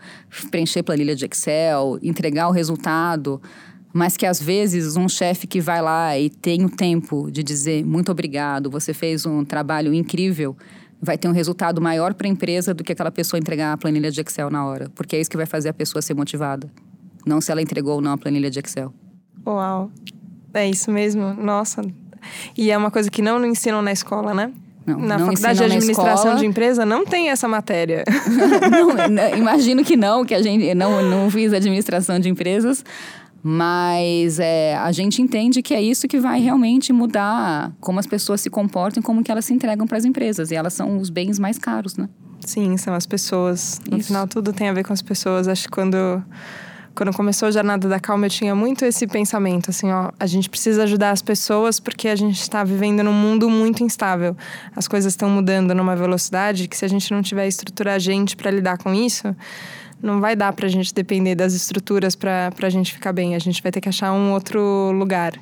Preencher 0.49 0.81
planilha 0.81 1.15
de 1.15 1.23
Excel, 1.25 1.99
entregar 2.01 2.47
o 2.47 2.51
resultado, 2.51 3.39
mas 3.93 4.17
que 4.17 4.25
às 4.25 4.41
vezes 4.41 4.97
um 4.97 5.07
chefe 5.07 5.45
que 5.45 5.61
vai 5.61 5.83
lá 5.83 6.17
e 6.17 6.29
tem 6.31 6.65
o 6.65 6.69
tempo 6.69 7.29
de 7.29 7.43
dizer 7.43 7.85
muito 7.85 8.11
obrigado, 8.11 8.71
você 8.71 8.91
fez 8.91 9.23
um 9.23 9.45
trabalho 9.45 9.93
incrível, 9.93 10.57
vai 11.01 11.17
ter 11.17 11.27
um 11.27 11.31
resultado 11.31 11.81
maior 11.81 12.13
para 12.13 12.27
a 12.27 12.29
empresa 12.29 12.73
do 12.73 12.83
que 12.83 12.91
aquela 12.91 13.11
pessoa 13.11 13.39
entregar 13.39 13.73
a 13.73 13.77
planilha 13.77 14.11
de 14.11 14.19
Excel 14.21 14.49
na 14.49 14.65
hora, 14.65 14.89
porque 14.95 15.15
é 15.15 15.21
isso 15.21 15.29
que 15.29 15.37
vai 15.37 15.45
fazer 15.45 15.69
a 15.69 15.73
pessoa 15.73 16.01
ser 16.01 16.13
motivada. 16.13 16.69
Não 17.25 17.39
se 17.39 17.51
ela 17.51 17.61
entregou 17.61 17.95
ou 17.95 18.01
não 18.01 18.13
a 18.13 18.17
planilha 18.17 18.49
de 18.49 18.59
Excel. 18.59 18.93
Uau, 19.45 19.91
é 20.53 20.69
isso 20.69 20.91
mesmo. 20.91 21.33
Nossa. 21.33 21.81
E 22.57 22.71
é 22.71 22.77
uma 22.77 22.91
coisa 22.91 23.09
que 23.09 23.21
não 23.21 23.43
ensinam 23.45 23.81
na 23.81 23.91
escola, 23.91 24.33
né? 24.33 24.51
Não, 24.85 24.99
na 24.99 25.17
não 25.17 25.27
faculdade 25.27 25.59
de 25.59 25.65
administração 25.65 26.35
de 26.35 26.45
empresa 26.45 26.85
não 26.85 27.05
tem 27.05 27.29
essa 27.29 27.47
matéria. 27.47 28.03
não, 28.71 29.07
não, 29.07 29.37
imagino 29.37 29.83
que 29.83 29.95
não, 29.95 30.25
que 30.25 30.33
a 30.33 30.41
gente 30.41 30.73
não, 30.73 31.01
não 31.01 31.29
fiz 31.29 31.53
administração 31.53 32.19
de 32.19 32.29
empresas, 32.29 32.83
mas 33.41 34.39
é, 34.39 34.75
a 34.77 34.91
gente 34.91 35.21
entende 35.21 35.61
que 35.61 35.73
é 35.73 35.81
isso 35.81 36.07
que 36.07 36.19
vai 36.19 36.41
realmente 36.41 36.91
mudar 36.91 37.71
como 37.79 37.99
as 37.99 38.05
pessoas 38.05 38.41
se 38.41 38.49
comportam 38.49 39.01
e 39.01 39.03
como 39.03 39.23
que 39.23 39.31
elas 39.31 39.45
se 39.45 39.53
entregam 39.53 39.87
para 39.87 39.97
as 39.97 40.05
empresas. 40.05 40.51
E 40.51 40.55
elas 40.55 40.73
são 40.73 40.97
os 40.97 41.09
bens 41.09 41.39
mais 41.39 41.57
caros, 41.57 41.95
né? 41.95 42.09
Sim, 42.45 42.77
são 42.77 42.93
as 42.93 43.05
pessoas. 43.05 43.81
No 43.89 43.97
Isso. 43.97 44.07
final, 44.07 44.27
tudo 44.27 44.51
tem 44.51 44.69
a 44.69 44.73
ver 44.73 44.83
com 44.83 44.93
as 44.93 45.01
pessoas. 45.01 45.47
Acho 45.47 45.63
que 45.63 45.71
quando, 45.71 46.23
quando 46.95 47.13
começou 47.13 47.47
a 47.47 47.51
Jornada 47.51 47.87
da 47.87 47.99
Calma, 47.99 48.25
eu 48.25 48.29
tinha 48.29 48.55
muito 48.55 48.83
esse 48.83 49.07
pensamento, 49.07 49.69
assim, 49.69 49.89
ó, 49.91 50.11
a 50.19 50.25
gente 50.25 50.49
precisa 50.49 50.83
ajudar 50.83 51.11
as 51.11 51.21
pessoas 51.21 51.79
porque 51.79 52.07
a 52.07 52.15
gente 52.15 52.39
está 52.41 52.63
vivendo 52.63 53.03
num 53.03 53.13
mundo 53.13 53.49
muito 53.49 53.83
instável. 53.83 54.35
As 54.75 54.87
coisas 54.87 55.13
estão 55.13 55.29
mudando 55.29 55.73
numa 55.73 55.95
velocidade 55.95 56.67
que 56.67 56.75
se 56.75 56.85
a 56.85 56.89
gente 56.89 57.11
não 57.13 57.21
tiver 57.21 57.47
estrutura 57.47 57.93
agente 57.93 58.35
para 58.35 58.51
lidar 58.51 58.77
com 58.77 58.93
isso, 58.93 59.35
não 60.01 60.19
vai 60.19 60.35
dar 60.35 60.53
para 60.53 60.65
a 60.65 60.69
gente 60.69 60.93
depender 60.93 61.35
das 61.35 61.53
estruturas 61.53 62.15
para 62.15 62.51
a 62.61 62.69
gente 62.69 62.93
ficar 62.93 63.13
bem. 63.13 63.35
A 63.35 63.39
gente 63.39 63.61
vai 63.61 63.71
ter 63.71 63.81
que 63.81 63.89
achar 63.89 64.11
um 64.13 64.33
outro 64.33 64.91
lugar. 64.91 65.33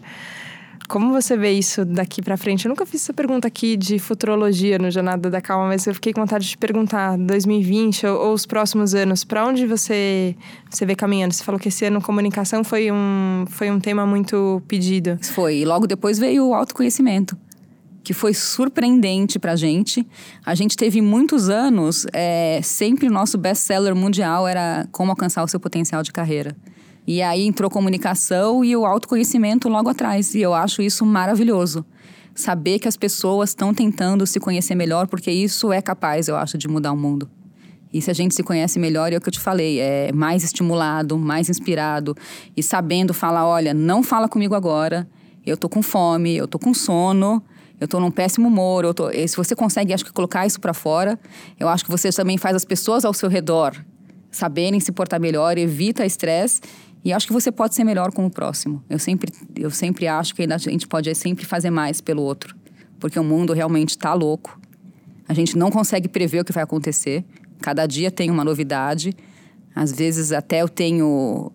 Como 0.87 1.11
você 1.11 1.35
vê 1.35 1.51
isso 1.51 1.83
daqui 1.83 2.21
para 2.21 2.37
frente? 2.37 2.65
Eu 2.65 2.69
nunca 2.69 2.85
fiz 2.85 3.03
essa 3.03 3.13
pergunta 3.13 3.45
aqui 3.45 3.75
de 3.75 3.99
futurologia 3.99 4.79
no 4.79 4.89
Jornada 4.89 5.29
da 5.29 5.41
Calma, 5.41 5.67
mas 5.67 5.85
eu 5.85 5.93
fiquei 5.93 6.13
com 6.13 6.21
vontade 6.21 6.47
de 6.47 6.57
perguntar 6.57 7.17
2020 7.17 8.07
ou, 8.07 8.27
ou 8.27 8.33
os 8.33 8.45
próximos 8.45 8.95
anos, 8.95 9.25
para 9.25 9.45
onde 9.45 9.67
você 9.67 10.33
você 10.69 10.85
vê 10.85 10.95
caminhando? 10.95 11.33
Você 11.33 11.43
falou 11.43 11.59
que 11.59 11.67
esse 11.67 11.83
ano 11.83 12.01
comunicação 12.01 12.63
foi 12.63 12.89
um 12.89 13.43
foi 13.49 13.69
um 13.69 13.81
tema 13.81 14.05
muito 14.05 14.61
pedido. 14.65 15.19
Foi. 15.21 15.57
E 15.57 15.65
logo 15.65 15.87
depois 15.87 16.17
veio 16.17 16.47
o 16.47 16.53
autoconhecimento, 16.53 17.37
que 18.07 18.13
foi 18.13 18.33
surpreendente 18.33 19.37
pra 19.37 19.57
gente. 19.57 20.07
A 20.45 20.55
gente 20.55 20.77
teve 20.77 21.01
muitos 21.01 21.49
anos, 21.49 22.07
é, 22.13 22.61
sempre 22.63 23.09
o 23.09 23.11
nosso 23.11 23.37
best-seller 23.37 23.93
mundial 23.93 24.47
era 24.47 24.87
como 24.93 25.11
alcançar 25.11 25.43
o 25.43 25.47
seu 25.49 25.59
potencial 25.59 26.01
de 26.01 26.13
carreira. 26.13 26.55
E 27.05 27.21
aí 27.21 27.45
entrou 27.45 27.69
comunicação 27.69 28.63
e 28.63 28.77
o 28.77 28.85
autoconhecimento 28.85 29.67
logo 29.67 29.89
atrás. 29.89 30.33
E 30.35 30.41
eu 30.41 30.53
acho 30.53 30.81
isso 30.81 31.05
maravilhoso. 31.05 31.85
Saber 32.33 32.79
que 32.79 32.87
as 32.87 32.95
pessoas 32.95 33.49
estão 33.49 33.73
tentando 33.73 34.25
se 34.25 34.39
conhecer 34.39 34.73
melhor, 34.73 35.07
porque 35.07 35.29
isso 35.29 35.73
é 35.73 35.81
capaz, 35.81 36.29
eu 36.29 36.37
acho, 36.37 36.57
de 36.57 36.69
mudar 36.69 36.93
o 36.93 36.97
mundo. 36.97 37.29
E 37.91 38.01
se 38.01 38.09
a 38.09 38.13
gente 38.13 38.33
se 38.33 38.41
conhece 38.41 38.79
melhor, 38.79 39.11
é 39.11 39.17
o 39.17 39.19
que 39.19 39.27
eu 39.27 39.33
te 39.33 39.39
falei, 39.41 39.81
é 39.81 40.13
mais 40.13 40.45
estimulado, 40.45 41.17
mais 41.17 41.49
inspirado 41.49 42.15
e 42.55 42.63
sabendo 42.63 43.13
falar, 43.13 43.45
olha, 43.45 43.73
não 43.73 44.01
fala 44.01 44.29
comigo 44.29 44.55
agora, 44.55 45.05
eu 45.45 45.57
tô 45.57 45.67
com 45.67 45.81
fome, 45.81 46.37
eu 46.37 46.47
tô 46.47 46.57
com 46.57 46.73
sono, 46.73 47.43
eu 47.79 47.87
tô 47.87 47.99
num 47.99 48.11
péssimo 48.11 48.47
humor, 48.47 48.83
eu 48.83 48.93
tô... 48.93 49.09
se 49.11 49.35
você 49.35 49.55
consegue, 49.55 49.93
acho 49.93 50.05
que 50.05 50.11
colocar 50.11 50.45
isso 50.45 50.59
para 50.59 50.73
fora, 50.73 51.19
eu 51.59 51.67
acho 51.67 51.85
que 51.85 51.91
você 51.91 52.09
também 52.11 52.37
faz 52.37 52.55
as 52.55 52.65
pessoas 52.65 53.05
ao 53.05 53.13
seu 53.13 53.29
redor 53.29 53.75
saberem 54.31 54.79
se 54.79 54.91
portar 54.91 55.19
melhor, 55.19 55.57
evita 55.57 56.05
estresse 56.05 56.61
e 57.03 57.13
acho 57.13 57.27
que 57.27 57.33
você 57.33 57.51
pode 57.51 57.75
ser 57.75 57.83
melhor 57.83 58.11
com 58.11 58.25
o 58.25 58.29
próximo. 58.29 58.83
Eu 58.89 58.99
sempre, 58.99 59.31
eu 59.55 59.71
sempre 59.71 60.07
acho 60.07 60.35
que 60.35 60.43
a 60.43 60.57
gente 60.57 60.87
pode 60.87 61.13
sempre 61.15 61.45
fazer 61.45 61.69
mais 61.69 62.01
pelo 62.01 62.21
outro, 62.21 62.55
porque 62.99 63.19
o 63.19 63.23
mundo 63.23 63.53
realmente 63.53 63.91
está 63.91 64.13
louco. 64.13 64.59
A 65.27 65.33
gente 65.33 65.57
não 65.57 65.69
consegue 65.69 66.07
prever 66.07 66.41
o 66.41 66.45
que 66.45 66.51
vai 66.51 66.63
acontecer. 66.63 67.23
Cada 67.61 67.85
dia 67.85 68.11
tem 68.11 68.29
uma 68.29 68.43
novidade. 68.43 69.13
Às 69.75 69.91
vezes 69.91 70.31
até 70.31 70.61
eu 70.61 70.69
tenho, 70.69 71.51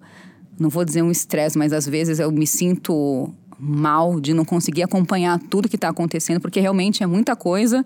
não 0.59 0.69
vou 0.69 0.85
dizer 0.85 1.03
um 1.03 1.11
estresse, 1.11 1.57
mas 1.57 1.73
às 1.73 1.87
vezes 1.87 2.19
eu 2.19 2.31
me 2.31 2.47
sinto 2.47 3.33
mal 3.65 4.21
de 4.21 4.35
não 4.35 4.45
conseguir 4.45 4.83
acompanhar 4.83 5.39
tudo 5.39 5.69
que 5.69 5.77
está 5.77 5.89
acontecendo, 5.89 6.41
porque 6.41 6.59
realmente 6.59 7.03
é 7.03 7.07
muita 7.07 7.37
coisa. 7.37 7.85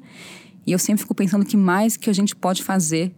E 0.67 0.73
eu 0.73 0.79
sempre 0.79 1.03
fico 1.03 1.15
pensando 1.15 1.45
que 1.45 1.57
mais 1.57 1.97
que 1.97 2.09
a 2.09 2.13
gente 2.15 2.35
pode 2.35 2.63
fazer 2.63 3.15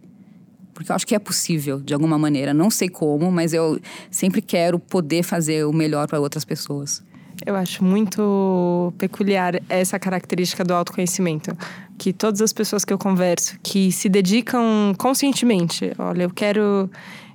porque 0.79 0.93
eu 0.93 0.95
acho 0.95 1.05
que 1.05 1.13
é 1.13 1.19
possível 1.19 1.81
de 1.81 1.93
alguma 1.93 2.17
maneira. 2.17 2.53
Não 2.53 2.69
sei 2.69 2.87
como, 2.87 3.29
mas 3.29 3.53
eu 3.53 3.77
sempre 4.09 4.41
quero 4.41 4.79
poder 4.79 5.23
fazer 5.23 5.65
o 5.65 5.73
melhor 5.73 6.07
para 6.07 6.21
outras 6.21 6.45
pessoas. 6.45 7.03
Eu 7.45 7.53
acho 7.55 7.83
muito 7.83 8.93
peculiar 8.97 9.61
essa 9.67 9.99
característica 9.99 10.63
do 10.63 10.73
autoconhecimento. 10.73 11.51
que 11.97 12.13
todas 12.13 12.41
as 12.41 12.53
pessoas 12.53 12.85
que 12.85 12.93
eu 12.93 12.97
converso 12.97 13.59
que 13.61 13.91
se 13.91 14.07
dedicam 14.07 14.93
conscientemente, 14.97 15.91
olha, 15.97 16.23
eu 16.23 16.29
quero 16.29 16.89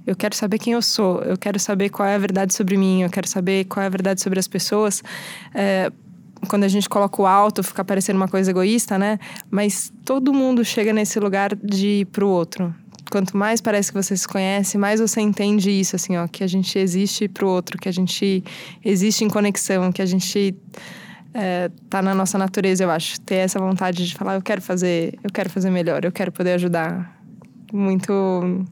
eu 0.07 0.15
quero 0.15 0.35
saber 0.35 0.59
quem 0.59 0.75
eu 0.75 0.83
sou, 0.83 1.23
eu 1.23 1.37
quero 1.37 1.59
saber 1.59 1.89
qual 1.89 2.07
é 2.09 2.15
a 2.15 2.19
verdade 2.19 2.55
sobre 2.55 2.77
mim, 2.77 3.03
eu 3.03 3.11
quero 3.11 3.29
saber 3.29 3.65
qual 3.65 3.83
é 3.83 3.87
a 3.87 3.91
verdade 3.91 4.21
sobre 4.21 4.39
as 4.39 4.47
pessoas. 4.47 5.03
É, 5.55 5.91
quando 6.49 6.65
a 6.65 6.69
gente 6.69 6.89
coloca 6.89 7.23
o 7.23 7.27
alto, 7.27 7.63
fica 7.63 7.85
parecendo 7.85 8.19
uma 8.19 8.29
coisa 8.29 8.51
egoísta, 8.51 8.99
né? 8.99 9.19
Mas 9.51 9.93
todo 10.05 10.33
mundo 10.33 10.65
chega 10.65 10.93
nesse 10.93 11.19
lugar 11.19 11.55
de 11.57 12.01
ir 12.01 12.07
pro 12.07 12.29
outro. 12.29 12.75
Quanto 13.11 13.37
mais 13.37 13.61
parece 13.61 13.93
que 13.93 14.03
você 14.03 14.17
se 14.17 14.27
conhece, 14.27 14.77
mais 14.77 15.01
você 15.01 15.21
entende 15.21 15.71
isso, 15.71 15.97
assim, 15.97 16.17
ó, 16.17 16.27
que 16.27 16.43
a 16.43 16.47
gente 16.47 16.79
existe 16.79 17.29
pro 17.29 17.49
outro, 17.49 17.79
que 17.79 17.89
a 17.89 17.93
gente 17.93 18.43
existe 18.85 19.25
em 19.25 19.29
conexão, 19.29 19.93
que 19.93 20.03
a 20.03 20.07
gente 20.07 20.55
é, 21.33 21.71
tá 21.89 22.03
na 22.03 22.15
nossa 22.15 22.39
natureza, 22.39 22.85
eu 22.85 22.91
acho. 22.91 23.21
Ter 23.21 23.37
essa 23.37 23.59
vontade 23.59 24.07
de 24.07 24.15
falar, 24.15 24.35
eu 24.35 24.43
quero 24.43 24.61
fazer, 24.61 25.19
eu 25.23 25.31
quero 25.33 25.51
fazer 25.51 25.71
melhor, 25.71 26.05
eu 26.05 26.13
quero 26.13 26.33
poder 26.33 26.53
ajudar. 26.53 27.19
Muito 27.73 28.65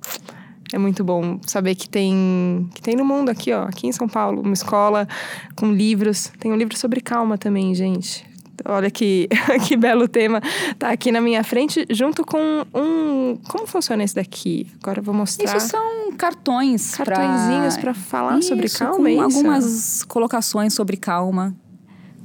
é 0.72 0.78
muito 0.78 1.04
bom 1.04 1.38
saber 1.46 1.74
que 1.74 1.88
tem 1.88 2.68
que 2.74 2.80
tem 2.80 2.96
no 2.96 3.04
mundo 3.04 3.28
aqui, 3.28 3.52
ó, 3.52 3.64
aqui 3.64 3.86
em 3.86 3.92
São 3.92 4.08
Paulo, 4.08 4.42
uma 4.42 4.54
escola 4.54 5.06
com 5.54 5.70
livros. 5.72 6.32
Tem 6.38 6.52
um 6.52 6.56
livro 6.56 6.76
sobre 6.76 7.00
calma 7.00 7.36
também, 7.36 7.74
gente. 7.74 8.26
Olha 8.64 8.90
que, 8.90 9.28
que 9.66 9.76
belo 9.76 10.08
tema. 10.08 10.40
Tá 10.78 10.90
aqui 10.90 11.10
na 11.10 11.20
minha 11.20 11.42
frente, 11.42 11.86
junto 11.90 12.24
com 12.24 12.64
um. 12.74 13.36
Como 13.48 13.66
funciona 13.66 14.02
esse 14.04 14.14
daqui? 14.14 14.66
Agora 14.82 15.00
eu 15.00 15.02
vou 15.02 15.14
mostrar. 15.14 15.56
Isso 15.56 15.68
são 15.68 16.12
cartões. 16.16 16.94
Cartõezinhos 16.94 17.76
para 17.76 17.94
falar 17.94 18.38
isso, 18.38 18.48
sobre 18.48 18.68
calma. 18.68 18.96
Com 18.96 19.08
é 19.08 19.18
algumas 19.18 20.02
colocações 20.04 20.74
sobre 20.74 20.96
calma. 20.96 21.54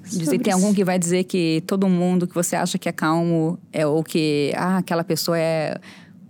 Dizer, 0.04 0.40
tem 0.40 0.54
algum 0.54 0.74
que 0.74 0.86
vai 0.86 0.98
dizer 0.98 1.26
que 1.26 1.62
todo 1.68 1.90
mundo 1.90 2.28
que 2.28 2.34
você 2.34 2.56
acha 2.56 2.78
que 2.78 2.88
é 2.88 2.94
calmo 2.94 3.60
é 3.74 3.86
ou 3.86 4.02
que 4.02 4.54
ah, 4.56 4.78
aquela 4.78 5.04
pessoa 5.04 5.38
é 5.38 5.78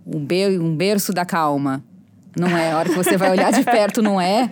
um, 0.04 0.26
um 0.60 0.76
berço 0.76 1.12
da 1.12 1.24
calma. 1.24 1.84
Não 2.36 2.48
é. 2.48 2.72
A 2.72 2.78
hora 2.78 2.88
que 2.88 2.94
você 2.94 3.16
vai 3.16 3.30
olhar 3.30 3.52
de 3.52 3.62
perto, 3.64 4.02
não 4.02 4.20
é. 4.20 4.50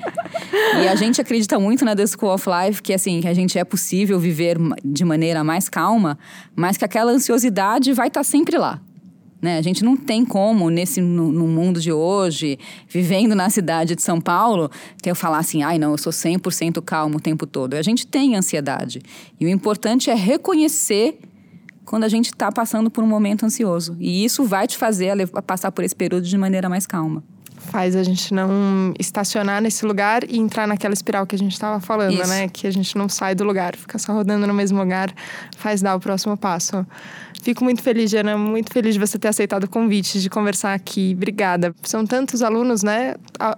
E 0.83 0.89
a 0.89 0.95
gente 0.95 1.21
acredita 1.21 1.59
muito 1.59 1.85
na 1.85 1.95
The 1.95 2.07
School 2.07 2.35
of 2.35 2.47
Life, 2.49 2.83
que 2.83 2.93
assim, 2.93 3.21
que 3.21 3.29
a 3.29 3.35
gente 3.35 3.59
é 3.59 3.65
possível 3.65 4.19
viver 4.19 4.57
de 4.85 5.05
maneira 5.05 5.45
mais 5.45 5.69
calma, 5.69 6.19
mas 6.55 6.77
que 6.77 6.85
aquela 6.85 7.13
ansiosidade 7.13 7.93
vai 7.93 8.09
estar 8.09 8.21
tá 8.21 8.25
sempre 8.25 8.59
lá. 8.59 8.81
Né? 9.41 9.59
A 9.59 9.63
gente 9.63 9.85
não 9.85 9.97
tem 9.97 10.25
como, 10.25 10.71
nesse, 10.71 11.01
no, 11.01 11.31
no, 11.31 11.47
mundo 11.47 11.79
de 11.79 11.93
hoje, 11.93 12.59
vivendo 12.89 13.35
na 13.35 13.51
cidade 13.51 13.95
de 13.95 14.03
São 14.03 14.21
Paulo, 14.21 14.71
ter 15.03 15.11
eu 15.11 15.15
falar 15.15 15.39
assim, 15.39 15.63
ai 15.63 15.79
não, 15.79 15.93
eu 15.93 15.99
sou 15.99 16.13
100% 16.13 16.83
calmo 16.83 17.19
o 17.19 17.21
tempo 17.21 17.47
todo. 17.47 17.75
A 17.75 17.83
gente 17.83 18.07
tem 18.07 18.35
ansiedade. 18.35 19.01
E 19.39 19.45
o 19.45 19.49
importante 19.49 20.11
é 20.11 20.15
reconhecer 20.15 21.19
quando 21.85 22.05
a 22.05 22.09
gente 22.09 22.27
está 22.27 22.51
passando 22.51 22.91
por 22.91 23.05
um 23.05 23.07
momento 23.07 23.45
ansioso. 23.45 23.95
E 24.01 24.25
isso 24.25 24.45
vai 24.45 24.67
te 24.67 24.77
fazer 24.77 25.13
a 25.33 25.43
passar 25.43 25.71
por 25.71 25.85
esse 25.85 25.95
período 25.95 26.27
de 26.27 26.37
maneira 26.37 26.69
mais 26.69 26.87
calma 26.87 27.23
faz 27.67 27.95
a 27.95 28.03
gente 28.03 28.33
não 28.33 28.95
estacionar 28.99 29.61
nesse 29.61 29.85
lugar 29.85 30.23
e 30.29 30.39
entrar 30.39 30.67
naquela 30.67 30.95
espiral 30.95 31.27
que 31.27 31.35
a 31.35 31.39
gente 31.39 31.53
estava 31.53 31.81
falando, 31.81 32.15
Isso. 32.15 32.29
né? 32.29 32.49
Que 32.49 32.67
a 32.67 32.71
gente 32.71 32.97
não 32.97 33.09
sai 33.09 33.35
do 33.35 33.45
lugar, 33.45 33.77
fica 33.77 33.99
só 33.99 34.15
rodando 34.15 34.47
no 34.47 34.55
mesmo 34.55 34.79
lugar, 34.79 35.13
faz 35.57 35.83
dar 35.83 35.95
o 35.95 36.01
próximo 36.01 36.37
passo. 36.37 36.87
Fico 37.43 37.63
muito 37.63 37.83
feliz, 37.83 38.11
Jana, 38.11 38.37
muito 38.37 38.73
feliz 38.73 38.95
de 38.95 39.01
você 39.01 39.19
ter 39.19 39.29
aceitado 39.29 39.65
o 39.65 39.69
convite 39.69 40.21
de 40.21 40.29
conversar 40.29 40.75
aqui. 40.75 41.13
Obrigada. 41.17 41.75
São 41.83 42.05
tantos 42.05 42.43
alunos, 42.43 42.83
né? 42.83 43.15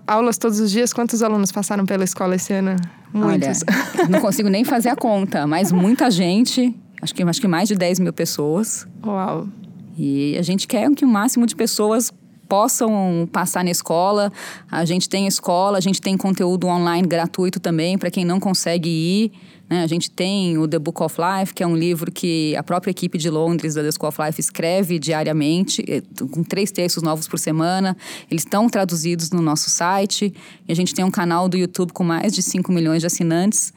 Aulas 0.07 0.37
todos 0.37 0.61
os 0.61 0.71
dias. 0.71 0.93
Quantos 0.93 1.23
alunos 1.23 1.51
passaram 1.51 1.87
pela 1.87 2.05
escola 2.05 2.35
esse 2.35 2.53
ano? 2.53 2.77
Muitos. 3.15 3.63
Olha, 3.97 4.09
não 4.11 4.21
consigo 4.21 4.51
nem 4.51 4.63
fazer 4.63 4.91
a 4.91 4.97
conta, 4.97 5.47
mas 5.47 5.73
muita 5.73 6.11
gente. 6.11 6.75
Acho 7.01 7.15
que, 7.15 7.23
acho 7.23 7.41
que 7.41 7.49
mais 7.49 7.69
de 7.69 7.77
10 7.77 8.01
mil 8.01 8.13
pessoas. 8.13 8.87
Uau. 9.03 9.49
E 9.97 10.37
a 10.39 10.43
gente 10.43 10.69
quer 10.69 10.91
que 10.95 11.05
o 11.05 11.09
máximo 11.09 11.47
de 11.47 11.57
pessoas 11.57 12.13
possam 12.49 13.29
passar 13.31 13.63
na 13.63 13.71
escola. 13.71 14.33
A 14.71 14.85
gente 14.85 15.09
tem 15.09 15.27
escola, 15.27 15.79
a 15.79 15.81
gente 15.81 16.01
tem 16.01 16.17
conteúdo 16.17 16.67
online 16.67 17.07
gratuito 17.07 17.61
também 17.61 17.99
para 17.99 18.11
quem 18.11 18.25
não 18.25 18.41
consegue 18.41 18.89
ir. 18.89 19.33
Né? 19.69 19.83
A 19.83 19.87
gente 19.87 20.11
tem 20.11 20.57
o 20.57 20.67
The 20.67 20.79
Book 20.79 21.03
of 21.03 21.17
Life, 21.19 21.53
que 21.53 21.63
é 21.63 21.67
um 21.67 21.77
livro 21.77 22.11
que 22.11 22.57
a 22.57 22.63
própria 22.63 22.91
equipe 22.91 23.19
de 23.19 23.29
Londres 23.29 23.75
da 23.75 23.83
The 23.83 23.93
School 23.93 24.09
of 24.09 24.23
Life 24.23 24.41
escreve 24.41 24.99
diariamente, 24.99 25.85
eh, 25.87 26.03
com 26.31 26.43
três 26.43 26.73
textos 26.73 27.03
novos 27.03 27.29
por 27.29 27.39
semana. 27.39 27.97
Eles 28.31 28.45
estão 28.45 28.69
traduzidos 28.69 29.31
no 29.31 29.43
nosso 29.43 29.69
site. 29.69 30.33
E 30.67 30.73
a 30.73 30.75
gente 30.75 30.95
tem 30.95 31.05
um 31.05 31.11
canal 31.11 31.49
do 31.49 31.57
YouTube 31.57 31.93
com 31.93 32.03
mais 32.03 32.33
de 32.33 32.43
5 32.43 32.73
milhões 32.73 33.01
de 33.01 33.07
assinantes, 33.07 33.73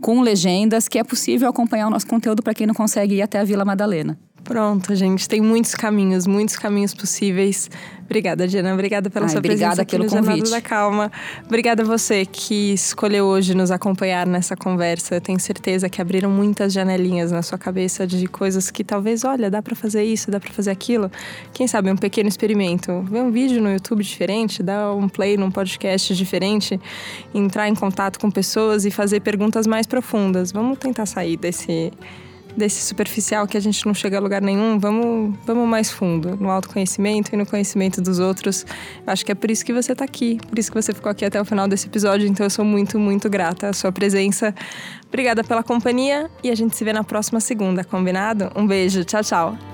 com 0.00 0.20
legendas, 0.20 0.86
que 0.86 0.98
é 0.98 1.04
possível 1.04 1.48
acompanhar 1.48 1.88
o 1.88 1.90
nosso 1.90 2.06
conteúdo 2.06 2.42
para 2.42 2.54
quem 2.54 2.66
não 2.66 2.74
consegue 2.74 3.16
ir 3.16 3.22
até 3.22 3.40
a 3.40 3.44
Vila 3.44 3.64
Madalena. 3.64 4.18
Pronto, 4.44 4.94
gente. 4.94 5.26
Tem 5.26 5.40
muitos 5.40 5.74
caminhos, 5.74 6.26
muitos 6.26 6.56
caminhos 6.56 6.92
possíveis. 6.92 7.70
Obrigada, 8.04 8.46
Diana. 8.46 8.74
Obrigada 8.74 9.08
pela 9.08 9.24
Ai, 9.24 9.30
sua 9.30 9.38
obrigada 9.38 9.84
presença 9.84 9.86
pelo 9.86 10.04
aqui 10.04 10.28
convite. 10.28 10.50
da 10.50 10.60
Calma. 10.60 11.10
Obrigada 11.46 11.82
a 11.82 11.86
você 11.86 12.26
que 12.26 12.74
escolheu 12.74 13.24
hoje 13.24 13.54
nos 13.54 13.70
acompanhar 13.70 14.26
nessa 14.26 14.54
conversa. 14.54 15.14
Eu 15.14 15.20
tenho 15.22 15.40
certeza 15.40 15.88
que 15.88 16.00
abriram 16.00 16.30
muitas 16.30 16.74
janelinhas 16.74 17.32
na 17.32 17.40
sua 17.40 17.56
cabeça 17.56 18.06
de 18.06 18.26
coisas 18.26 18.70
que 18.70 18.84
talvez, 18.84 19.24
olha, 19.24 19.50
dá 19.50 19.62
para 19.62 19.74
fazer 19.74 20.04
isso, 20.04 20.30
dá 20.30 20.38
para 20.38 20.52
fazer 20.52 20.70
aquilo. 20.70 21.10
Quem 21.54 21.66
sabe 21.66 21.90
um 21.90 21.96
pequeno 21.96 22.28
experimento. 22.28 23.00
Ver 23.10 23.22
um 23.22 23.30
vídeo 23.30 23.62
no 23.62 23.72
YouTube 23.72 24.04
diferente, 24.04 24.62
dar 24.62 24.92
um 24.92 25.08
play 25.08 25.38
num 25.38 25.50
podcast 25.50 26.14
diferente, 26.14 26.78
entrar 27.34 27.66
em 27.66 27.74
contato 27.74 28.20
com 28.20 28.30
pessoas 28.30 28.84
e 28.84 28.90
fazer 28.90 29.20
perguntas 29.20 29.66
mais 29.66 29.86
profundas. 29.86 30.52
Vamos 30.52 30.78
tentar 30.78 31.06
sair 31.06 31.38
desse 31.38 31.90
desse 32.56 32.82
superficial 32.82 33.46
que 33.46 33.56
a 33.56 33.60
gente 33.60 33.84
não 33.86 33.94
chega 33.94 34.16
a 34.16 34.20
lugar 34.20 34.40
nenhum, 34.40 34.78
vamos, 34.78 35.34
vamos 35.44 35.68
mais 35.68 35.90
fundo 35.90 36.36
no 36.36 36.50
autoconhecimento 36.50 37.34
e 37.34 37.36
no 37.36 37.46
conhecimento 37.46 38.00
dos 38.00 38.18
outros. 38.18 38.64
Acho 39.06 39.24
que 39.24 39.32
é 39.32 39.34
por 39.34 39.50
isso 39.50 39.64
que 39.64 39.72
você 39.72 39.92
está 39.92 40.04
aqui, 40.04 40.38
por 40.48 40.58
isso 40.58 40.70
que 40.70 40.80
você 40.80 40.92
ficou 40.92 41.10
aqui 41.10 41.24
até 41.24 41.40
o 41.40 41.44
final 41.44 41.66
desse 41.68 41.86
episódio. 41.86 42.26
Então 42.26 42.44
eu 42.44 42.50
sou 42.50 42.64
muito, 42.64 42.98
muito 42.98 43.28
grata 43.28 43.68
à 43.68 43.72
sua 43.72 43.92
presença. 43.92 44.54
Obrigada 45.08 45.44
pela 45.44 45.62
companhia 45.62 46.30
e 46.42 46.50
a 46.50 46.54
gente 46.54 46.76
se 46.76 46.84
vê 46.84 46.92
na 46.92 47.04
próxima 47.04 47.40
segunda, 47.40 47.84
combinado? 47.84 48.50
Um 48.56 48.66
beijo, 48.66 49.04
tchau, 49.04 49.22
tchau. 49.22 49.73